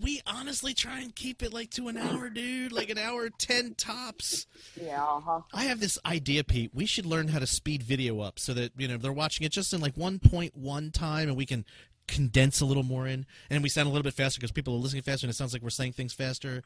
[0.02, 2.72] we honestly try and keep it like to an hour, dude.
[2.72, 4.46] Like an hour ten tops.
[4.82, 5.04] Yeah.
[5.04, 5.42] Uh-huh.
[5.54, 6.72] I have this idea, Pete.
[6.74, 9.52] We should learn how to speed video up so that you know they're watching it
[9.52, 11.66] just in like one point one time, and we can
[12.06, 14.78] condense a little more in, and we sound a little bit faster because people are
[14.78, 16.62] listening faster, and it sounds like we're saying things faster,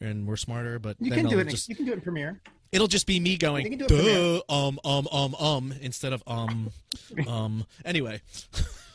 [0.00, 0.78] and we're smarter.
[0.78, 1.46] But You then can do I'll it.
[1.46, 2.40] in- Just, you can do it in Premiere.
[2.70, 5.74] it'll just be me going, You can do it from duh, um, um, um, um,
[5.80, 6.70] instead of um,
[7.26, 7.66] um.
[7.84, 8.20] Anyway,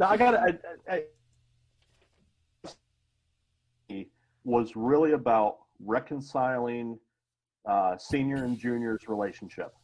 [0.00, 0.62] No, I got it.
[0.88, 1.04] I,
[3.90, 4.06] I,
[4.44, 6.98] was really about reconciling
[7.68, 9.74] uh, senior and junior's relationship.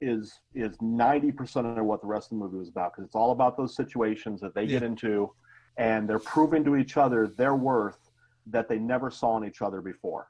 [0.00, 3.14] Is is ninety percent of what the rest of the movie was about because it's
[3.14, 5.30] all about those situations that they get into,
[5.76, 8.10] and they're proving to each other their worth
[8.46, 10.28] that they never saw in each other before.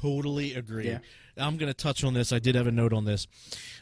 [0.00, 0.86] totally agree.
[0.86, 0.98] Yeah.
[1.38, 2.32] I'm going to touch on this.
[2.32, 3.26] I did have a note on this.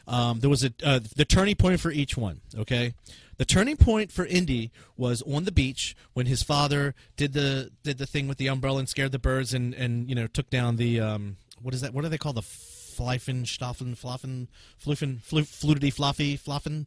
[0.07, 2.41] Um, there was a uh, the turning point for each one.
[2.57, 2.93] Okay,
[3.37, 7.97] the turning point for Indy was on the beach when his father did the did
[7.97, 10.77] the thing with the umbrella and scared the birds and and you know took down
[10.77, 11.93] the um, what is that?
[11.93, 16.85] What do they call the flyfen, stoffen, floffen, fluffen, flu, flutity, floffy, floffen?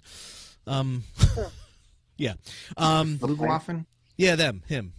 [0.67, 1.05] Um,
[2.17, 2.35] yeah,
[2.77, 3.87] um, Flugwaffen?
[4.17, 4.93] yeah, them, him.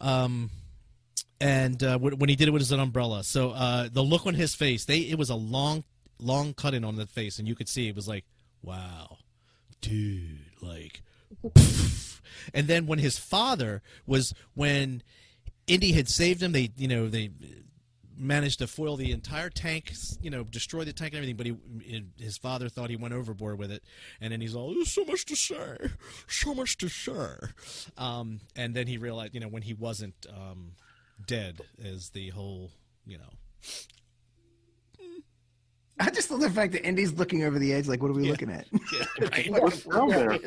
[0.00, 0.50] Um,
[1.40, 4.34] and uh, when when he did it with his umbrella, so uh, the look on
[4.34, 5.84] his face, they it was a long,
[6.18, 8.24] long cut in on the face, and you could see it was like,
[8.62, 9.18] wow,
[9.80, 11.02] dude, like.
[12.54, 15.02] and then when his father was when
[15.66, 17.30] Indy had saved him, they you know they
[18.16, 21.36] managed to foil the entire tank, you know, destroy the tank and everything.
[21.36, 23.82] But he, his father thought he went overboard with it,
[24.20, 25.76] and then he's all, "There's so much to say,
[26.28, 27.34] so much to say."
[27.98, 30.72] Um, and then he realized, you know, when he wasn't um,
[31.26, 32.70] dead, is the whole,
[33.06, 33.32] you know,
[36.02, 38.24] I just love the fact that Indy's looking over the edge, like, what are we
[38.24, 38.30] Yeah.
[38.32, 38.66] looking at?
[38.92, 39.50] yeah, right.
[39.50, 40.38] What's down there?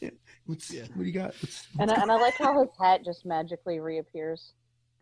[0.00, 0.10] Yeah.
[0.46, 0.82] What's, Yeah.
[0.94, 1.34] What do you got?
[1.40, 4.52] What's, And I, and I like how his hat just magically reappears.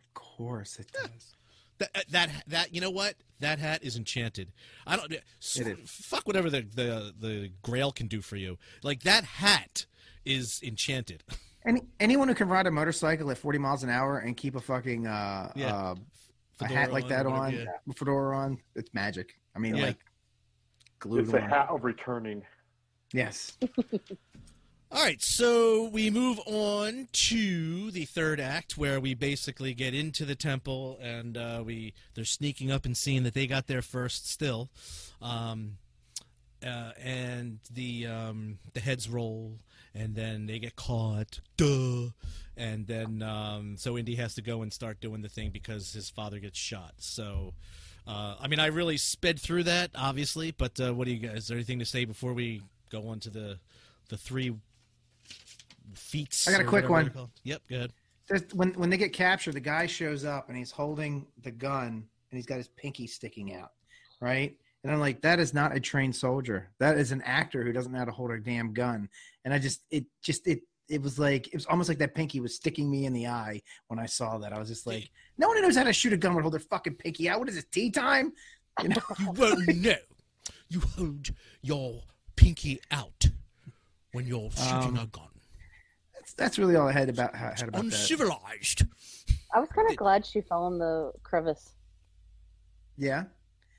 [0.09, 1.33] of course it does.
[1.79, 4.53] That, that that you know what that hat is enchanted.
[4.87, 5.11] I don't
[5.41, 5.89] s- It is.
[5.89, 8.57] fuck whatever the, the the Grail can do for you.
[8.81, 9.85] Like that hat
[10.23, 11.23] is enchanted.
[11.67, 14.61] Any anyone who can ride a motorcycle at 40 miles an hour and keep a
[14.61, 15.75] fucking uh, Yeah.
[15.75, 15.95] uh,
[16.61, 17.65] a hat like that or on, yeah.
[17.95, 19.35] fedora on, it's magic.
[19.55, 19.85] I mean, Yeah.
[19.87, 19.97] like
[20.99, 21.49] glued It's a on.
[21.49, 22.43] hat of returning.
[23.13, 23.57] Yes.
[24.91, 30.25] All right, so we move on to the third act, where we basically get into
[30.25, 34.29] the temple, and uh, we they're sneaking up and seeing that they got there first.
[34.29, 34.69] Still,
[35.21, 35.77] um,
[36.65, 39.59] uh, and the um, the heads roll,
[39.93, 41.41] and then they get caught.
[41.57, 42.09] Duh,
[42.55, 46.09] and then um, so Indy has to go and start doing the thing because his
[46.09, 46.93] father gets shot.
[46.99, 47.53] So.
[48.07, 51.39] Uh, I mean, I really sped through that, obviously, but uh, what do you guys?
[51.39, 53.59] Is there anything to say before we go on to the
[54.09, 54.55] the three
[55.93, 56.47] feats?
[56.47, 57.11] I got a quick one.
[57.43, 57.93] Yep, good.
[58.27, 62.07] Just when when they get captured, the guy shows up and he's holding the gun
[62.31, 63.71] and he's got his pinky sticking out,
[64.19, 64.55] right?
[64.83, 66.69] And I'm like, that is not a trained soldier.
[66.77, 69.09] That is an actor who doesn't know how to hold a damn gun.
[69.43, 72.39] And I just, it just, it, it was like, it was almost like that pinky
[72.39, 74.53] was sticking me in the eye when I saw that.
[74.53, 76.53] I was just like, no one who knows how to shoot a gun would hold
[76.53, 77.39] their fucking pinky out.
[77.39, 78.33] What is this, tea time?
[78.83, 78.95] You know?
[79.19, 79.95] You won't know.
[80.67, 81.29] You hold
[81.61, 82.01] your
[82.35, 83.25] pinky out
[84.11, 85.29] when you're shooting Um, a gun.
[86.13, 87.79] That's, that's really all I had about had about that.
[87.85, 88.83] Uncivilized.
[89.53, 91.71] I was kind of glad she fell in the crevice.
[92.97, 93.23] Yeah.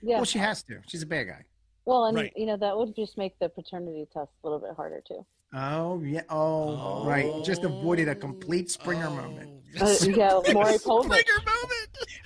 [0.01, 0.17] Yeah.
[0.17, 0.81] Well, she has to.
[0.89, 1.45] She's a bad guy.
[1.85, 2.33] Well, and Right.
[2.35, 5.27] you know that would just make the paternity test a little bit harder too.
[5.59, 6.23] Oh yeah.
[6.29, 7.33] Oh, right.
[7.43, 9.51] Just avoided a complete Springer moment.
[9.81, 11.05] Uh, yeah, Maury Povich.
[11.05, 11.73] Springer moment.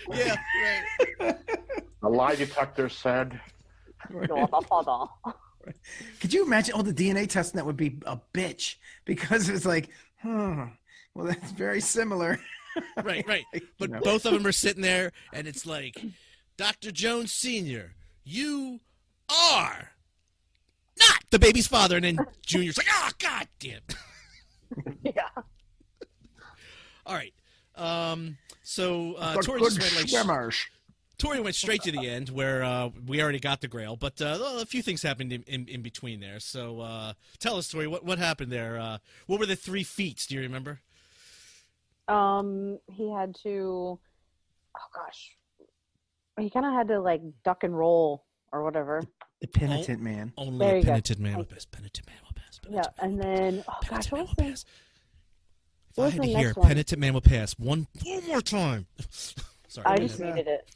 [0.12, 0.36] Yeah,
[1.20, 1.38] right.
[2.02, 3.38] The lie detector said,
[6.20, 9.90] Could you imagine all the DNA testing that would be a bitch because it's like,
[10.20, 10.64] hmm,
[11.14, 12.40] well, that's very similar.
[13.04, 13.44] Right, right.
[13.52, 14.00] But You know.
[14.00, 16.02] both of them are sitting there, and it's like,
[16.56, 16.90] Dr.
[16.90, 17.92] Jones Sr.,
[18.24, 18.80] you
[19.30, 19.99] are not
[21.30, 21.96] the baby's father.
[21.96, 23.80] And then Junior's like, oh, God damn.
[25.02, 25.28] yeah.
[27.06, 27.34] All right.
[27.76, 30.66] Um, so uh, Good- Tori just went like swimmers.
[31.18, 34.38] Tori went straight to the end where uh, we already got the Grail, but uh,
[34.58, 36.40] a few things happened in, in, in between there.
[36.40, 38.78] So uh, tell us, Tori, what what happened there?
[38.78, 40.26] Uh, what were the three feats?
[40.26, 40.80] Do you remember?
[42.08, 44.00] Um, he had to.
[44.74, 45.36] Oh gosh,
[46.38, 49.02] he kind of had to like duck and roll or whatever.
[49.40, 50.32] The penitent man.
[50.36, 50.88] Only There a you go.
[50.90, 51.64] penitent man will pass.
[51.64, 52.60] Penitent man will pass.
[52.68, 54.50] Yeah, man and then oh pass, gosh, what was will the?
[54.50, 54.64] pass.
[55.90, 56.68] If What I was had the to hear next one?
[56.68, 58.86] penitent man will pass one one more time.
[59.68, 59.86] Sorry.
[59.86, 60.70] I just needed it.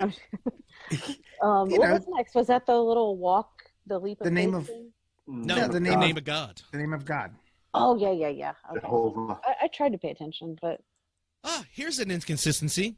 [0.00, 2.34] um, what know- was next?
[2.34, 4.92] Was that the little walk, the leap of The name of- thing?
[5.26, 6.62] no, Yeah, the, the name name of- of God.
[6.72, 7.34] The name of God.
[7.74, 8.52] Oh yeah, yeah, yeah.
[8.76, 9.34] Okay.
[9.46, 10.80] I, I tried to pay attention, but
[11.44, 12.96] Ah, here's an inconsistency.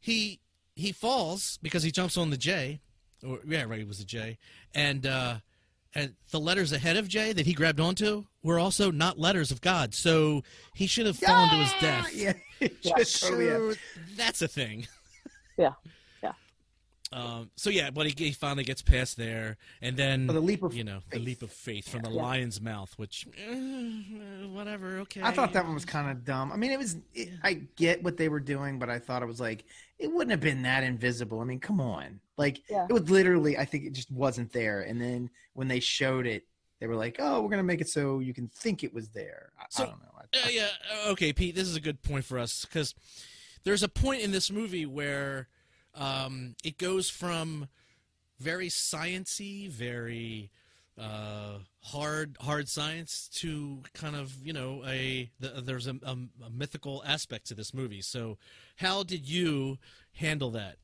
[0.00, 0.40] He
[0.74, 2.80] he falls because he jumps on the J,
[3.26, 4.38] or yeah, right, it was a J,
[4.74, 5.36] and uh,
[5.94, 9.60] and the letters ahead of J that he grabbed onto were also not letters of
[9.60, 10.42] God, so
[10.74, 12.14] he should have fallen to his death.
[12.14, 12.32] Yeah.
[12.60, 12.68] Yeah.
[13.04, 13.72] Totally, yeah.
[13.72, 13.74] So
[14.16, 14.86] that's a thing.
[15.56, 15.92] Yeah, yeah.
[17.10, 20.62] Um, so yeah, but he, he finally gets past there, and then Oh, the leap
[20.62, 21.26] of you know the faith.
[21.26, 22.22] leap of faith from the Yeah.
[22.22, 25.22] lion's mouth, which eh, whatever, okay.
[25.22, 26.52] I thought that one was kind of dumb.
[26.52, 26.96] I mean, it was.
[27.14, 29.64] It, I get what they were doing, but I thought it was like
[29.98, 31.40] it wouldn't have been that invisible.
[31.40, 32.86] I mean, come on, like Yeah.
[32.88, 33.56] it was literally.
[33.56, 34.82] I think it just wasn't there.
[34.82, 36.44] And then when they showed it,
[36.80, 39.50] they were like, "Oh, we're gonna make it so you can think it was there."
[39.58, 40.08] I, So- I don't know.
[40.14, 40.68] I, Uh, yeah.
[41.06, 41.54] uh, Okay, Pete.
[41.54, 42.94] This is a good point for us because
[43.64, 45.48] there's a point in this movie where
[45.98, 47.68] um, it goes from
[48.38, 50.50] very sciency, very
[50.98, 56.50] uh, hard hard science to kind of you know a the, there's a, a, a
[56.50, 58.00] mythical aspect to this movie.
[58.00, 58.38] So,
[58.76, 59.78] how did you
[60.12, 60.76] handle that?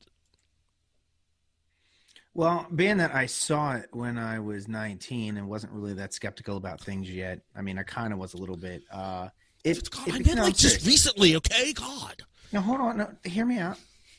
[2.37, 6.57] Well, being that I saw it when I was 19 and wasn't really that skeptical
[6.57, 8.83] about things yet, I mean, I kind of was a little bit.
[8.91, 9.29] Uh,
[9.63, 11.73] if, God, if, I meant no, like just recently, okay?
[11.73, 12.25] God.
[12.53, 12.97] No, hold on.
[12.97, 13.79] No, hear me out.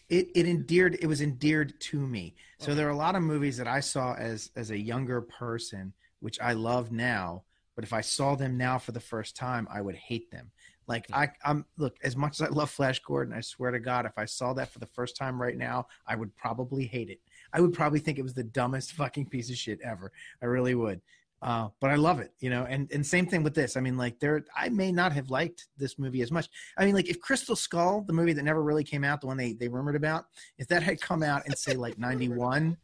[0.10, 0.98] It it endeared.
[1.02, 2.36] It was endeared to me.
[2.60, 5.94] So there are a lot of movies that I saw as as a younger person,
[6.20, 7.44] which I love now.
[7.76, 10.52] But if I saw them now for the first time, I would hate them.
[10.88, 13.34] Like I, I'm look as much as I love Flash Gordon.
[13.34, 16.16] I swear to God, if I saw that for the first time right now, I
[16.16, 17.20] would probably hate it.
[17.52, 20.12] I would probably think it was the dumbest fucking piece of shit ever.
[20.42, 21.02] I really would.
[21.42, 22.66] Uh, but I love it, you know.
[22.68, 23.78] And and same thing with this.
[23.78, 26.50] I mean, like there, I may not have liked this movie as much.
[26.78, 29.38] I mean, like if Crystal Skull, the movie that never really came out, the one
[29.38, 30.26] they they rumored about,
[30.58, 32.78] if that had come out in say like '91,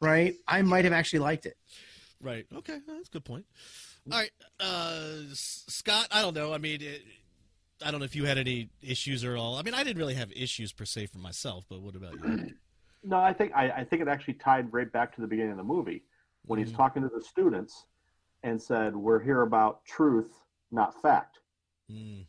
[0.00, 1.56] right, I might have actually liked it.
[2.20, 2.46] Right.
[2.54, 2.78] Okay.
[2.86, 3.44] That's a good point.
[4.10, 4.30] All right,
[4.60, 6.08] uh, Scott.
[6.10, 6.52] I don't know.
[6.52, 7.02] I mean, it,
[7.82, 9.56] I don't know if you had any issues or all.
[9.56, 12.50] I mean, I didn't really have issues per se for myself, but what about you?
[13.06, 15.58] No, I think I, I think it actually tied right back to the beginning of
[15.58, 16.04] the movie
[16.46, 16.76] when he's Mhm.
[16.76, 17.86] talking to the students
[18.42, 21.40] and said, "We're here about truth, not fact."
[21.90, 22.26] Mm,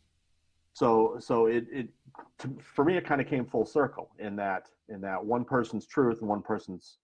[0.72, 1.88] So so it it
[2.38, 5.86] to, for me it kind of came full circle in that in that one person's
[5.86, 6.98] truth and one person's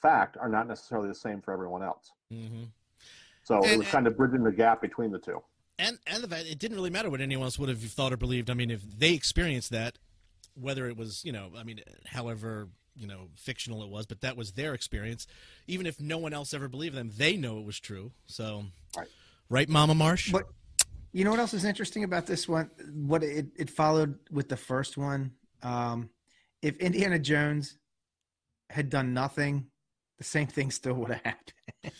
[0.00, 2.10] fact are not necessarily the same for everyone else.
[2.30, 2.64] hmm
[3.42, 5.42] So it And- was kind of bridging the gap between the two.
[5.78, 8.16] And and the fact it didn't really matter what anyone else would have thought or
[8.16, 8.48] believed.
[8.50, 9.98] I mean, if they experienced that,
[10.54, 14.36] whether it was you know, I mean, however you know fictional it was, but that
[14.36, 15.26] was their experience.
[15.66, 18.12] Even if no one else ever believed them, they know it was true.
[18.26, 18.64] So,
[18.96, 19.08] Right.
[19.48, 20.32] right, Mama Marsh.
[20.32, 20.44] But
[21.12, 22.70] you know what else is interesting about this one?
[22.92, 25.32] What it, it followed with the first one.
[25.62, 26.10] Um,
[26.62, 27.76] if Indiana Jones
[28.68, 29.66] had done nothing,
[30.18, 31.92] the same thing still would have happened.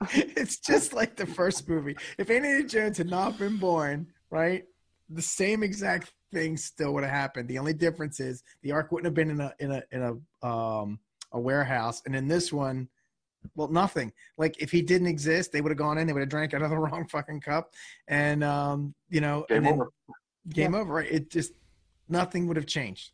[0.36, 1.96] it's just like the first movie.
[2.18, 4.64] If Indiana Jones had not been born, right,
[5.08, 7.48] the same exact thing still would have happened.
[7.48, 10.02] The only difference is the ark wouldn't have been in a in a in
[10.42, 10.98] a um
[11.32, 12.88] a warehouse, and in this one,
[13.54, 14.12] well, nothing.
[14.36, 16.62] Like if he didn't exist, they would have gone in, they would have drank out
[16.62, 17.74] of the wrong fucking cup,
[18.08, 19.88] and um, you know, Game and then over.
[20.50, 20.92] game over.
[20.94, 21.10] Right?
[21.10, 21.52] It just
[22.08, 23.10] nothing would have changed,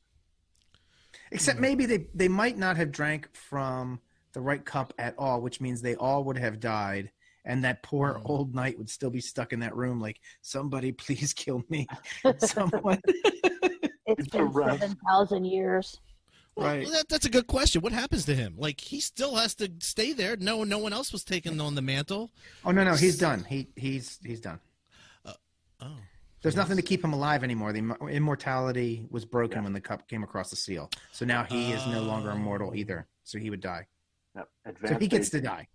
[1.30, 1.62] except Hmm.
[1.62, 4.00] maybe they they might not have drank from
[4.32, 7.10] the right cup at all, which means they all would have died.
[7.45, 8.22] And that poor Hmm.
[8.26, 11.86] old knight would still be stuck in that room, like somebody, please kill me,
[12.38, 13.01] someone.
[14.07, 14.80] It's It's been a rest.
[14.80, 15.99] seven thousand years.
[16.57, 16.86] Well, Right.
[16.86, 17.80] that, that's a good question.
[17.80, 18.55] What happens to him?
[18.59, 20.36] Like he still has to stay there.
[20.36, 22.30] No, no one else was taking on the mantle.
[22.66, 23.45] Oh no, no, he's done.
[23.49, 24.61] He he's he's done.
[25.80, 25.97] Oh,
[26.42, 27.72] There's nothing to keep him alive anymore.
[27.72, 29.64] The imm- immortality was broken Yeah.
[29.64, 30.90] when the cup came across the seal.
[31.11, 32.76] So now he is no longer immortal Oh.
[32.76, 33.07] either.
[33.24, 33.86] So he would die.
[34.36, 34.49] Yep.
[34.86, 35.66] So he gets to die.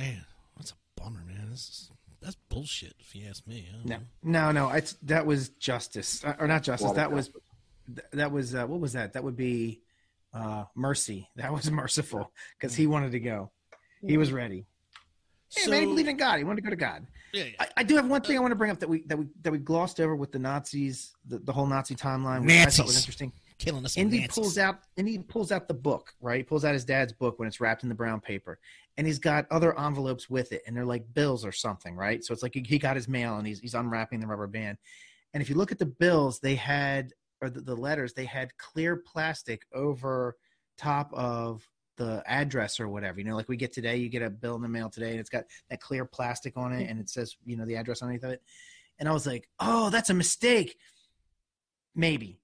[0.00, 0.24] Man,
[0.56, 1.48] that's a bummer, man.
[1.50, 1.90] This is,
[2.22, 3.66] that's bullshit, if you ask me.
[3.84, 4.02] No, know.
[4.22, 4.70] no, no.
[4.70, 6.86] It's that was justice, uh, or not justice.
[6.86, 7.30] Lot That was
[8.12, 9.12] that was uh, what was that?
[9.14, 9.80] That would be
[10.32, 11.28] uh, mercy.
[11.36, 13.50] That was merciful because he wanted to go.
[14.06, 14.66] He was ready.
[15.54, 16.38] Hey, man, he So- believed in God.
[16.38, 17.06] He wanted to go to God.
[17.32, 17.50] Yeah, yeah.
[17.60, 19.26] I, I do have one thing I want to bring up that we that we
[19.42, 22.66] that we glossed over with the Nazis, the, the whole Nazi timeline, which I thought
[22.66, 22.96] was Nazis.
[23.04, 23.32] interesting.
[23.58, 23.96] killing us.
[23.96, 24.34] Indy Nazis.
[24.34, 26.38] pulls out Indy pulls out the book, right?
[26.38, 28.58] He pulls out his dad's book when it's wrapped in the brown paper.
[29.00, 32.22] And he's got other envelopes with it, and they're like bills or something, right?
[32.22, 34.76] So it's like he- got his mail and he's he's unwrapping the rubber band.
[35.32, 38.54] And if you look at the bills, they had or the, the letters, they had
[38.58, 40.36] clear plastic over
[40.76, 43.18] top of the address or whatever.
[43.20, 45.18] You know, like we get today, you get a bill in the mail today, and
[45.20, 46.90] it's got that clear plastic on it, mm-hmm.
[46.90, 48.42] and it says, you know, the address underneath of it.
[48.98, 50.76] And I was like, oh, that's a mistake.
[51.94, 52.38] Maybe.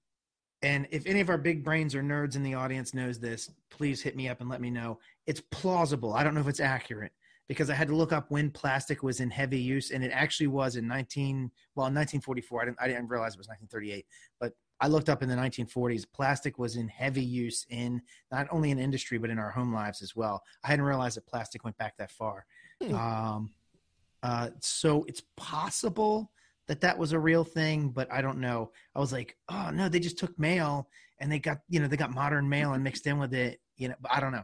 [0.63, 4.01] And if any of our big brains or nerds in the audience knows this, please
[4.01, 4.97] hit me up and let me know.
[5.27, 6.13] It's plausible.
[6.13, 7.11] I don't know if it's accurate
[7.47, 10.47] because I had to look up when plastic was in heavy use, and it actually
[10.47, 12.61] was in 19 well, in 1944.
[12.61, 14.05] I didn't I didn't realize it was 1938,
[14.39, 16.05] but I looked up in the 1940s.
[16.13, 18.01] Plastic was in heavy use in
[18.31, 20.43] not only in industry but in our home lives as well.
[20.63, 22.45] I hadn't realized that plastic went back that far.
[22.83, 22.95] Hmm.
[22.95, 23.53] Um,
[24.23, 26.31] uh, so it's possible
[26.67, 28.71] that that was a real thing, but I don't know.
[28.93, 31.97] I was like, oh no, they just took mail and they got you know they
[31.97, 33.59] got modern mail and mixed in with it.
[33.77, 34.43] You know, but I don't know.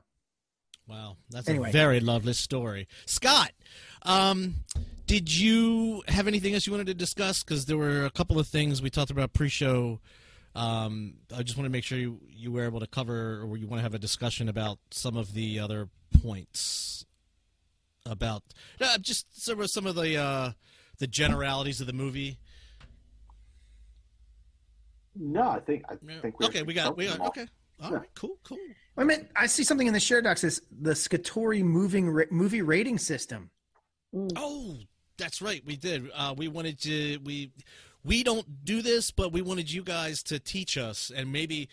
[0.88, 1.70] Wow, that's Anyway.
[1.70, 2.88] a very lovely story.
[3.06, 3.52] Scott,
[4.04, 4.56] um,
[5.08, 7.44] did you have anything else you wanted to discuss?
[7.44, 10.00] Because there were a couple of things we talked about pre-show.
[10.56, 13.66] Um, I just want to make sure you, you were able to cover, or you
[13.66, 15.90] want to have a discussion about some of the other
[16.22, 17.06] points
[18.06, 18.44] about
[18.82, 20.52] uh, just some of some of the uh,
[21.00, 22.38] the generalities of the movie.
[25.16, 26.20] No, I think I Yeah.
[26.22, 27.48] think we okay, we got we got them okay.
[27.82, 27.98] All Yeah.
[27.98, 28.58] right, cool, cool.
[28.96, 29.32] Wait a minute.
[29.36, 30.44] I see something in the share docs.
[30.44, 33.50] Is the Skatori moving ra- movie rating system?
[34.14, 34.32] Mm.
[34.36, 34.78] Oh,
[35.18, 35.64] that's right.
[35.66, 36.10] We did.
[36.14, 37.18] Uh, we wanted to.
[37.24, 37.52] We
[38.06, 41.70] we don't do this, but we wanted you guys to teach us, and maybe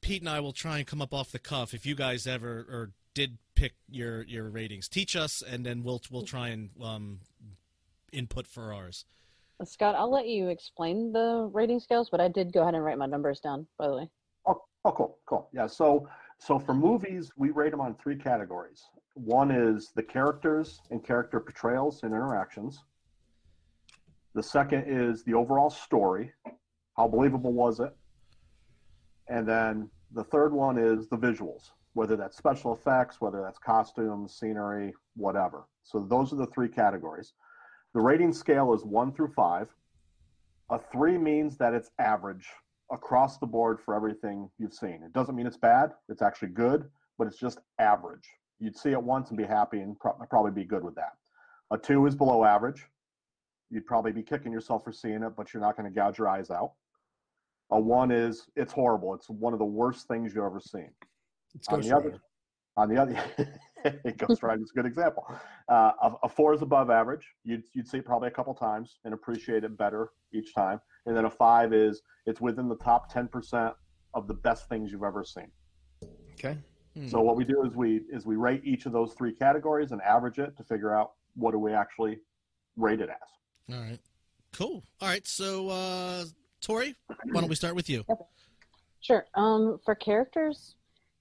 [0.00, 2.60] Pete and I will try and come up off the cuff if you guys ever
[2.70, 4.88] or did pick your your ratings.
[4.88, 7.20] Teach us, and then we'll we'll try and um,
[8.12, 9.04] input for ours.
[9.64, 12.96] Scott, I'll let you explain the rating scales, but I did go ahead and write
[12.96, 14.08] my numbers down, by the way.
[14.84, 15.48] Oh, cool, cool.
[15.52, 15.66] Yeah.
[15.66, 16.08] So,
[16.38, 18.82] so for movies, we rate them on three categories.
[19.14, 22.82] One is the characters and character portrayals and interactions.
[24.34, 26.32] The second is the overall story.
[26.96, 27.94] How believable was it?
[29.28, 34.34] And then the third one is the visuals, whether that's special effects, whether that's costumes,
[34.38, 35.64] scenery, whatever.
[35.82, 37.34] So those are the three categories.
[37.92, 39.68] The rating scale is one through five.
[40.70, 42.48] A three means that it's average
[42.90, 45.02] across the board for everything you've seen.
[45.04, 45.92] It doesn't mean it's bad.
[46.08, 46.88] It's actually good,
[47.18, 48.28] but it's just average.
[48.58, 51.12] You'd see it once and be happy and pro- probably be good with that.
[51.70, 52.86] A two is below average.
[53.70, 56.28] You'd probably be kicking yourself for seeing it, but you're not going to gouge your
[56.28, 56.72] eyes out.
[57.70, 59.14] A one is it's horrible.
[59.14, 60.90] It's one of the worst things you've ever seen.
[61.54, 62.20] It's On the other,
[62.76, 63.16] on the other,
[64.18, 65.24] Ghost Rider is a good example.
[65.68, 67.26] Uh, a, a four is above average.
[67.44, 70.80] You'd you'd see it probably a couple times and appreciate it better each time.
[71.06, 73.74] And then a five is it's within the top ten percent
[74.14, 75.50] of the best things you've ever seen.
[76.34, 76.56] Okay.
[76.96, 77.08] Hmm.
[77.08, 80.00] So what we do is we is we rate each of those three categories and
[80.02, 82.18] average it to figure out what do we actually
[82.76, 83.74] rate it as.
[83.74, 84.00] All right,
[84.52, 84.82] cool.
[85.00, 86.24] All right, so uh,
[86.60, 88.04] Tori, why don't we start with you?
[89.00, 89.26] Sure.
[89.34, 90.74] Um, for characters,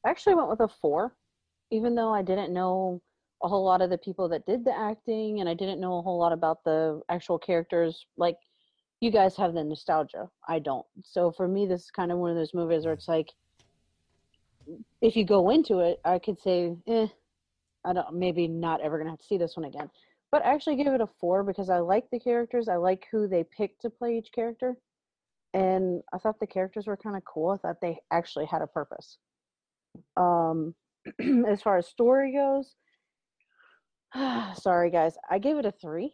[0.05, 1.16] I actually went with a four,
[1.72, 3.01] even though I didn't know
[3.43, 6.01] a whole lot of the people that did the acting, and I didn't know a
[6.01, 8.05] whole lot about the actual characters.
[8.17, 8.36] Like,
[8.99, 10.30] you guys have the nostalgia.
[10.47, 10.86] I don't.
[11.03, 13.30] So for me, this is kind of one of those movies where it's like,
[15.01, 17.07] if you go into it, I could say, eh,
[17.86, 18.13] I don't.
[18.13, 19.89] Maybe not ever gonna have to see this one again.
[20.32, 22.67] But I actually give it a four because I like the characters.
[22.67, 24.78] I like who they picked to play each character
[25.53, 27.49] and I thought the characters were kind of cool.
[27.51, 29.17] I thought they actually had a purpose.
[30.15, 30.76] Um,
[31.47, 32.76] as far as story goes,
[34.55, 36.14] sorry guys, I gave it a three,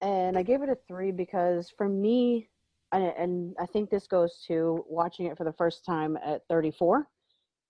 [0.00, 2.48] and I gave it a three because for me,
[2.92, 7.06] and, and I think this goes to watching it for the first time at 34,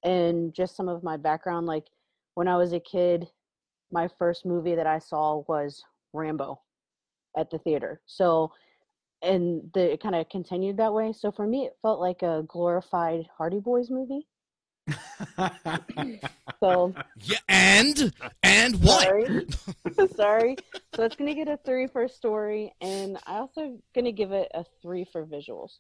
[0.04, 1.66] and just some of my background.
[1.66, 1.86] Like
[2.34, 3.28] when I was a kid,
[3.92, 5.82] my first movie that I saw was
[6.12, 6.60] Rambo
[7.36, 8.00] at the theater.
[8.06, 8.52] So
[9.22, 11.12] and the, it kind of continued that way.
[11.12, 14.26] So for me, it felt like a glorified Hardy Boys movie.
[16.60, 18.12] So Yeah, and
[18.42, 19.02] and what?
[19.02, 19.46] sorry,
[20.16, 20.56] sorry.
[20.94, 24.64] So it's gonna get a three for story, and I also gonna give it a
[24.80, 25.78] three for visuals.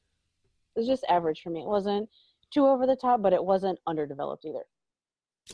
[0.74, 1.60] It's just average for me.
[1.60, 2.08] It wasn't
[2.52, 4.64] too over the top, but it wasn't underdeveloped either.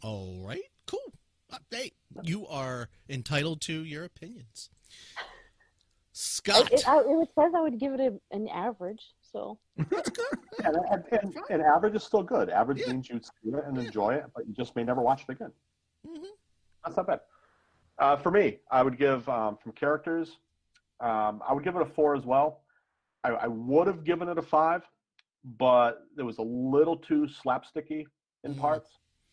[0.03, 1.13] All right, cool.
[1.51, 1.93] Uh, hey,
[2.23, 4.71] you are entitled to your opinions.
[6.13, 6.73] Scott.
[6.73, 9.03] It, it, I, it says I would give it a, an average.
[9.31, 9.59] So
[9.91, 10.25] That's good.
[10.65, 12.51] And, and, and, and average is still good.
[12.51, 12.93] Average Yeah.
[12.93, 15.53] means you'd see it and enjoy it, but you just may never watch it again.
[16.07, 16.25] Mhm.
[16.85, 17.21] That's not bad.
[17.99, 20.39] Uh, for me, I would give um, from characters,
[21.01, 22.63] um, I would give it a four as well.
[23.25, 24.83] I, I would have given it a five,
[25.59, 28.05] but it was a little too slapsticky
[28.45, 28.59] in Mhm.
[28.61, 28.91] parts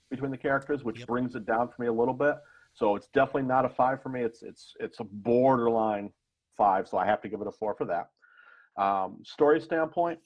[0.10, 1.08] between the characters, which Yep.
[1.08, 2.36] brings it down for me a little bit.
[2.74, 4.22] So it's definitely not a five for me.
[4.22, 6.12] It's it's it's a borderline
[6.58, 8.10] five, so I have to give it a four for that.
[8.78, 10.20] Um, story standpoint,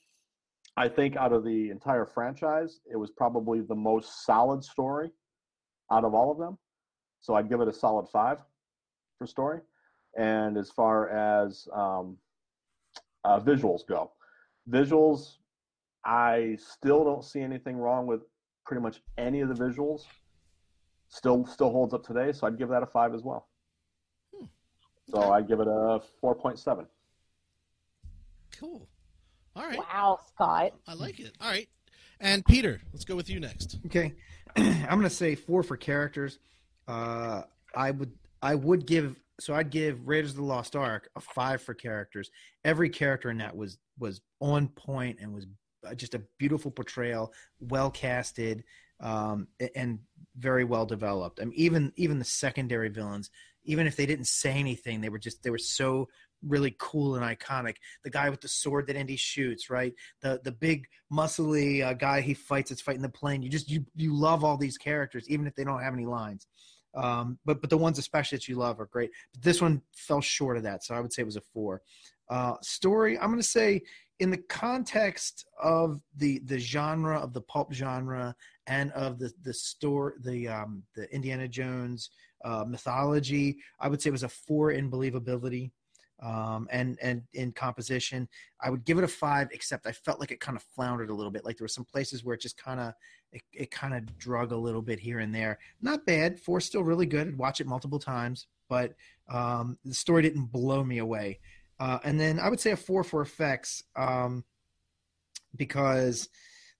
[0.76, 5.10] I think out of the entire franchise, it was probably the most solid story
[5.92, 6.58] out of all of them.
[7.20, 8.38] So I'd give it a solid five
[9.18, 9.60] for story.
[10.16, 12.16] And as far as um,
[13.24, 14.12] uh, visuals go,
[14.68, 15.36] visuals,
[16.04, 18.22] I still don't see anything wrong with
[18.64, 20.02] pretty much any of the visuals.
[21.08, 22.32] Still, still holds up today.
[22.32, 23.48] So I'd give that a five as well.
[24.34, 24.46] Hmm.
[25.08, 26.86] So I'd give it a four point seven.
[28.60, 28.86] Cool.
[29.56, 29.78] All right.
[29.78, 30.74] wow, Scott.
[30.86, 31.32] I like it.
[31.40, 31.68] All right.
[32.20, 33.78] And Peter, let's go with you next.
[33.86, 34.14] Okay,
[34.56, 36.38] I'm gonna say four for characters.
[36.86, 37.42] Uh,
[37.74, 41.62] I would I would give so I'd give Raiders of the Lost Ark a five
[41.62, 42.30] for characters.
[42.64, 45.46] Every character in that was was on point and was
[45.86, 48.64] uh, just a beautiful portrayal, well casted,
[49.00, 49.98] um, and
[50.36, 51.40] very well developed.
[51.40, 53.30] I mean, even even the secondary villains,
[53.64, 56.08] even if they didn't say anything, they were just they were so
[56.46, 57.76] really cool and iconic.
[58.04, 59.94] The guy with the sword that Indy shoots, right?
[60.22, 63.42] The the big muscly uh, guy he fights that's fighting the plane.
[63.42, 66.46] You just you you love all these characters, even if they don't have any lines.
[66.94, 69.10] Um, but but the ones especially that you love are great.
[69.32, 71.82] But this one fell short of that, so I would say it was a four.
[72.28, 73.82] Uh, story, I'm going to say
[74.20, 78.34] in the context of the the genre of the pulp genre
[78.66, 82.10] and of the the store the um the Indiana Jones
[82.44, 85.72] uh, mythology, I would say it was a four in believability.
[86.22, 88.28] Um, and and in composition,
[88.60, 89.48] I would give it a five.
[89.52, 91.44] Except I felt like it kind of floundered a little bit.
[91.44, 92.94] Like there were some places where it just kind of
[93.32, 95.58] it, it kind of drug a little bit here and there.
[95.80, 96.38] Not bad.
[96.38, 97.28] Four still really good.
[97.28, 98.94] I'd watch it multiple times, but
[99.28, 101.38] um, the story didn't blow me away.
[101.78, 104.44] Uh, and then I would say a four for effects um,
[105.56, 106.28] because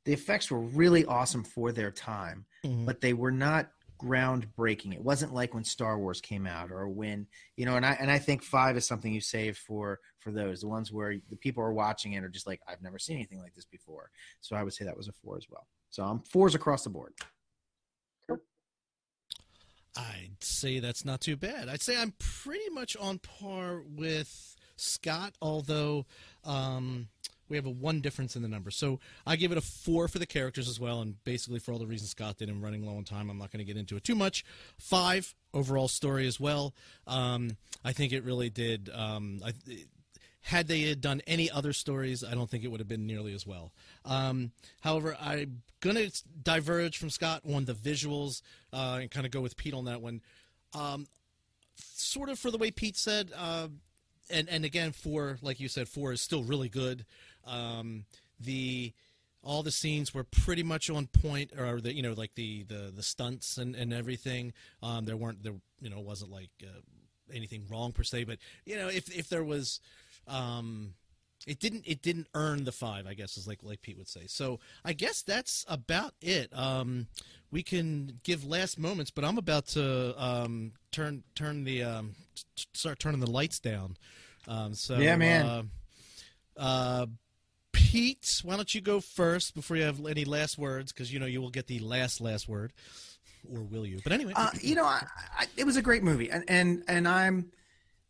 [0.05, 2.87] the effects were really awesome for their time, Mhm.
[2.87, 3.71] but they were not
[4.01, 4.95] groundbreaking.
[4.95, 7.27] It wasn't like when Star Wars came out or when
[7.57, 7.77] you know.
[7.77, 10.93] And I and I think five is something you save for for those the ones
[10.93, 13.67] where the people are watching it are just like I've never seen anything like this
[13.67, 14.11] before.
[14.41, 15.67] So I would say that was a four as well.
[15.91, 17.15] So I'm fours across the board.
[19.97, 21.69] I'd say that's not too bad.
[21.69, 26.07] I'd say I'm pretty much on par with Scott, although
[26.45, 27.09] um,
[27.51, 28.71] we have a one difference in the number.
[28.71, 31.79] So I give it a four for the characters as well, and basically for all
[31.79, 32.49] the reasons Scott did.
[32.49, 33.29] I'm running low on time.
[33.29, 34.45] I'm not going to get into it too much.
[34.79, 36.75] Five overall story as well.
[37.07, 38.89] Um, I think it really did.
[38.95, 39.53] Um, I,
[40.43, 43.35] had they had done any other stories, I don't think it would have been nearly
[43.35, 43.73] as well.
[44.05, 46.09] Um, however, I'm gonna
[46.43, 48.43] diverge from Scott on the visuals
[48.73, 50.23] uh, and kind of go with Pete on that one.
[50.75, 51.07] Um,
[51.77, 53.69] sort of for the way Pete said, uh,
[54.31, 57.05] and and again for like you said, four is still really good.
[57.47, 58.05] Um,
[58.39, 58.93] the
[59.43, 62.93] all the scenes were pretty much on point, or the you know like the the
[62.95, 64.53] the stunts and and everything.
[64.83, 66.81] Um, there weren't there you know wasn't like uh,
[67.33, 69.81] anything wrong per se, but you know if if there was
[70.27, 70.95] um
[71.47, 74.27] it didn't it didn't earn the five i guess is like like pete would say
[74.27, 77.07] so i guess that's about it um
[77.51, 82.15] we can give last moments but i'm about to um turn turn the um
[82.57, 83.97] t- start turning the lights down
[84.49, 85.47] um so Yeah, man.
[85.47, 85.63] uh,
[86.59, 87.07] uh
[87.91, 91.27] pete why don't you go first before you have any last words because you know
[91.27, 92.73] you will get the last last word
[93.53, 95.03] or will you but anyway Uh, you know, I,
[95.39, 97.51] I, it was a great movie, and and and I'm,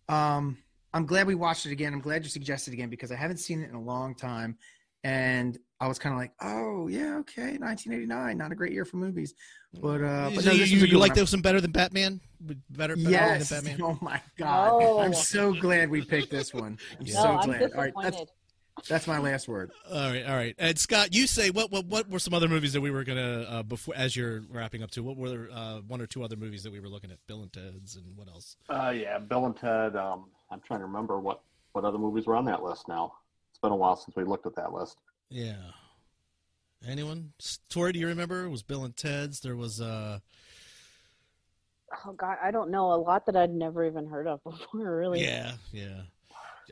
[0.09, 0.59] um,
[0.93, 1.93] I'm glad we watched it again.
[1.95, 4.59] I'm glad you suggested it again because I haven't seen it in a long time,
[5.05, 8.97] and I was kind of like, oh yeah, okay, 1989, not a great year for
[8.97, 9.35] movies,
[9.81, 11.19] but uh, but So no, you, you, you like one.
[11.21, 13.49] this one better than batman better, better Yes.
[13.49, 14.99] than batman Oh my god, No.
[14.99, 16.77] I'm so glad we picked this one.
[16.99, 17.15] I'm Yeah.
[17.15, 17.63] No, so I'm glad.
[17.63, 18.15] All right, disappointed.
[18.15, 18.33] that's
[18.89, 19.71] that's my last word.
[19.91, 20.55] All right, all right.
[20.59, 23.47] And Scott, you say what what what were some other movies that we were gonna
[23.49, 25.03] uh, before as you're wrapping up to?
[25.03, 27.19] What were uh, one or two other movies that we were looking at?
[27.27, 28.57] Bill and Ted's and what else?
[28.69, 29.97] Uh, yeah, Bill and Ted.
[29.97, 31.41] Um, I'm trying to remember what
[31.73, 33.13] what other movies were on that list now.
[33.51, 34.99] It's been a while since we looked at that list.
[35.29, 35.57] Yeah.
[36.87, 37.33] Anyone?
[37.69, 38.45] Tori, do you remember?
[38.45, 39.41] It was Bill and Ted's.
[39.41, 40.21] There was uh
[42.07, 44.97] Oh God, I don't know a lot that I'd never even heard of before.
[44.97, 46.03] Really, yeah, yeah.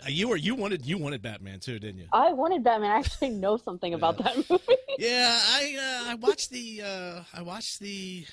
[0.05, 2.07] Uh, You were you wanted you wanted Batman too, didn't you?
[2.12, 2.90] I wanted Batman.
[2.90, 4.62] I actually know something about that movie.
[4.99, 5.76] Yeah, I
[6.07, 8.26] uh, I watched the uh, I watched the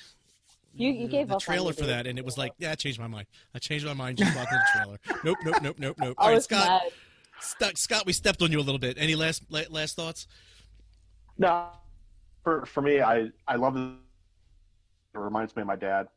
[0.74, 2.72] You- you the- gave the up on trailer for that, and it was like, yeah,
[2.72, 3.26] I changed my mind.
[3.54, 4.98] I changed my mind just watching the trailer.
[5.24, 6.14] Nope, nope, nope, nope, nope.
[6.18, 6.66] All I right, was Scott.
[6.66, 6.92] mad.
[7.40, 8.96] Scott, Scott, we stepped on you a little bit.
[8.98, 10.26] Any last last thoughts?
[11.38, 11.68] No,
[12.42, 13.92] for for me, I I love it.
[15.14, 16.08] It reminds me of my dad.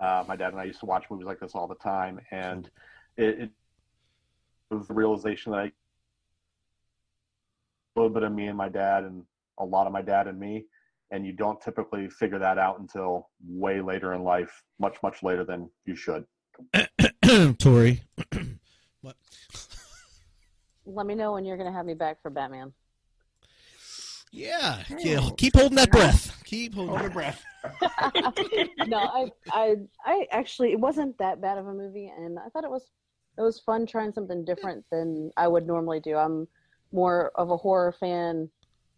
[0.00, 2.68] Uh, my dad and I used to watch movies like this all the time, and
[3.16, 3.50] it, it
[4.70, 5.64] was the realization that I
[7.96, 9.22] a little bit of me and my dad, and
[9.58, 10.66] a lot of my dad and me,
[11.12, 15.44] and you don't typically figure that out until way later in life, much much later
[15.44, 16.24] than you should.
[17.58, 18.02] Tori.
[19.00, 19.16] what?
[20.86, 22.72] Let me know when you're gonna have me back for Batman.
[24.34, 25.28] Yeah, yeah.
[25.36, 26.42] Keep holding that breath.
[26.44, 26.90] Keep holding.
[26.90, 27.44] Hold your breath.
[28.88, 32.64] no, I, I, I actually it wasn't that bad of a movie, and I thought
[32.64, 32.82] it was,
[33.36, 36.16] it was fun trying something different than I would normally do.
[36.16, 36.46] I'm
[36.92, 38.48] more of a horror fan,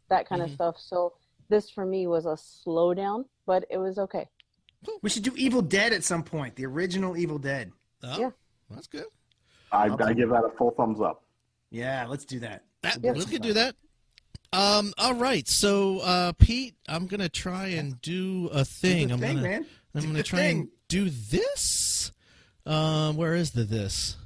[0.08, 0.46] that kind Mhm.
[0.46, 0.76] of stuff.
[0.78, 1.14] So
[1.48, 4.28] this for me was a slowdown, but it was okay.
[5.02, 6.54] We should do Evil Dead at some point.
[6.56, 7.72] The original Evil Dead.
[8.02, 8.30] Oh, Yeah.
[8.70, 9.06] that's good.
[9.72, 11.24] I, I give that a full thumbs up.
[11.70, 12.64] Yeah, let's do that.
[12.82, 13.12] That, Yeah.
[13.12, 13.74] we could do that.
[14.52, 14.94] Um.
[14.96, 15.46] All right.
[15.48, 19.08] So, uh, Pete, I'm gonna try and do a thing.
[19.08, 19.48] Do the I'm thing, gonna.
[19.48, 19.66] man.
[19.94, 22.12] I'm Do gonna the try and do this.
[22.64, 23.16] Um.
[23.16, 24.16] Where is the this?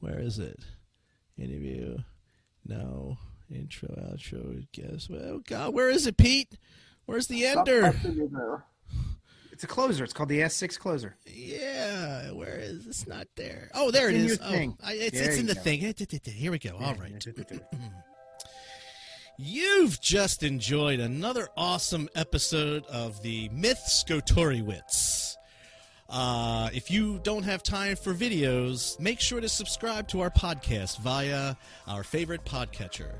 [0.00, 0.60] Where is it?
[1.38, 1.98] Interview.
[2.64, 3.18] No.
[3.50, 3.88] Intro.
[3.88, 4.66] Outro.
[4.72, 5.08] Guess.
[5.12, 5.74] Oh God.
[5.74, 6.56] Where is it, Pete?
[7.06, 7.82] Where's the ender?
[7.92, 8.64] touching me there.
[9.52, 10.04] It's a closer.
[10.04, 11.16] It's called the S6 closer.
[11.24, 13.70] Yeah, where is it's not there?
[13.74, 14.76] Oh, there It's it your Oh.
[14.84, 15.60] I, it's There it's in the go.
[15.62, 15.80] thing.
[16.34, 16.76] Here we go.
[16.78, 17.26] All right.
[19.38, 25.05] You've just enjoyed another awesome episode of the Myth Skotoriwitz.
[26.08, 30.98] Uh, if you don't have time for videos, make sure to subscribe to our podcast
[30.98, 31.56] via
[31.88, 33.12] our favorite podcatcher.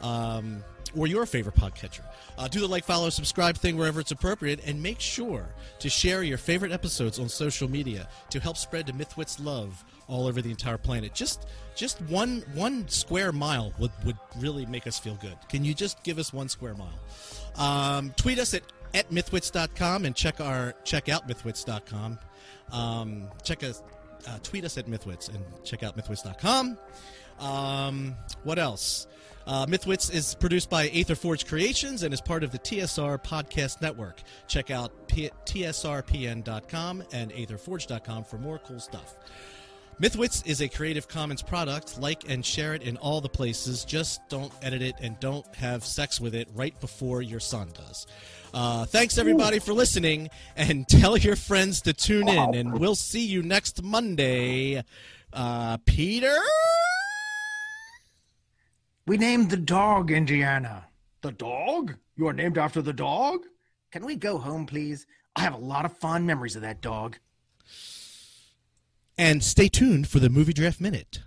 [0.00, 0.64] um,
[0.96, 2.00] or your favorite podcatcher.
[2.36, 6.22] Uh, do the like, follow, subscribe thing wherever it's appropriate, and make sure to share
[6.24, 10.50] your favorite episodes on social media to help spread the Mythwits love all over the
[10.50, 11.14] entire planet.
[11.14, 11.46] Just
[11.76, 15.36] just one one square mile would, would really make us feel good.
[15.48, 16.98] Can you just give us one square mile?
[17.56, 18.62] Um, tweet us at,
[18.94, 22.18] at mythwits.com and check our check out mythwits.com.
[22.72, 23.82] Um, check us
[24.28, 26.78] uh, tweet us at mythwits and check out mythwits.com.
[27.38, 29.06] Um, what else?
[29.46, 33.80] Uh, Mythwits is produced by Aether Forge Creations and is part of the TSR Podcast
[33.80, 34.22] Network.
[34.46, 39.16] Check out P- tsrpn.com and aetherforge.com for more cool stuff.
[40.00, 41.98] Mythwits is a Creative Commons product.
[41.98, 43.84] Like and share it in all the places.
[43.84, 48.06] Just don't edit it and don't have sex with it right before your son does.
[48.52, 52.54] Uh, thanks everybody for listening, and tell your friends to tune in.
[52.54, 54.82] And we'll see you next Monday.
[55.32, 56.36] Uh, Peter.
[59.06, 60.86] We named the dog Indiana.
[61.22, 61.96] The dog?
[62.16, 63.40] You are named after the dog?
[63.92, 65.06] Can we go home, please?
[65.36, 67.18] I have a lot of fond memories of that dog.
[69.16, 71.20] And stay tuned for the Movie Draft Minute.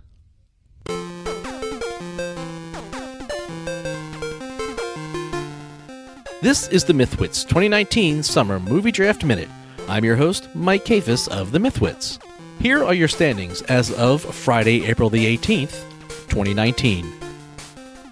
[6.44, 9.48] This is the Mythwits 2019 Summer Movie Draft Minute.
[9.88, 12.22] I'm your host, Mike Kafis of the Mythwits.
[12.60, 15.88] Here are your standings as of Friday, April the 18th,
[16.28, 17.10] 2019.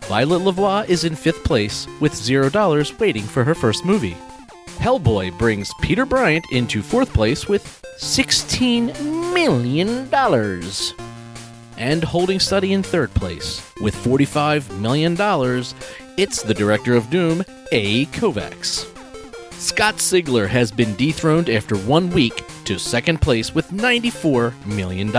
[0.04, 4.16] Violet Lavoie is in fifth place with $0 waiting for her first movie.
[4.78, 10.08] Hellboy brings Peter Bryant into fourth place with $16 million.
[11.82, 15.16] And holding steady in third place with $45 million,
[16.16, 17.42] it's the director of Doom,
[17.72, 18.06] A.
[18.06, 18.86] Kovacs.
[19.54, 25.10] Scott Sigler has been dethroned after one week to second place with $94 million.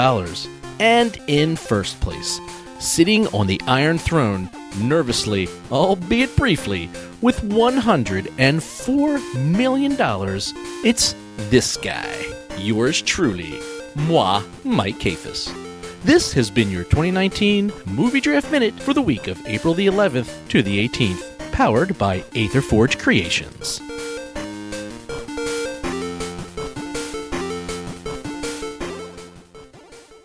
[0.79, 2.39] And in first place,
[2.79, 9.97] sitting on the Iron Throne, nervously, albeit briefly, with $104 million,
[10.85, 11.13] it's
[11.49, 12.25] this guy.
[12.57, 13.59] Yours truly,
[13.95, 15.62] moi, Mike Kafis.
[16.03, 20.49] This has been your 2019 Movie Draft Minute for the week of April the 11th
[20.49, 23.79] to the 18th, powered by Aether Forge Creations.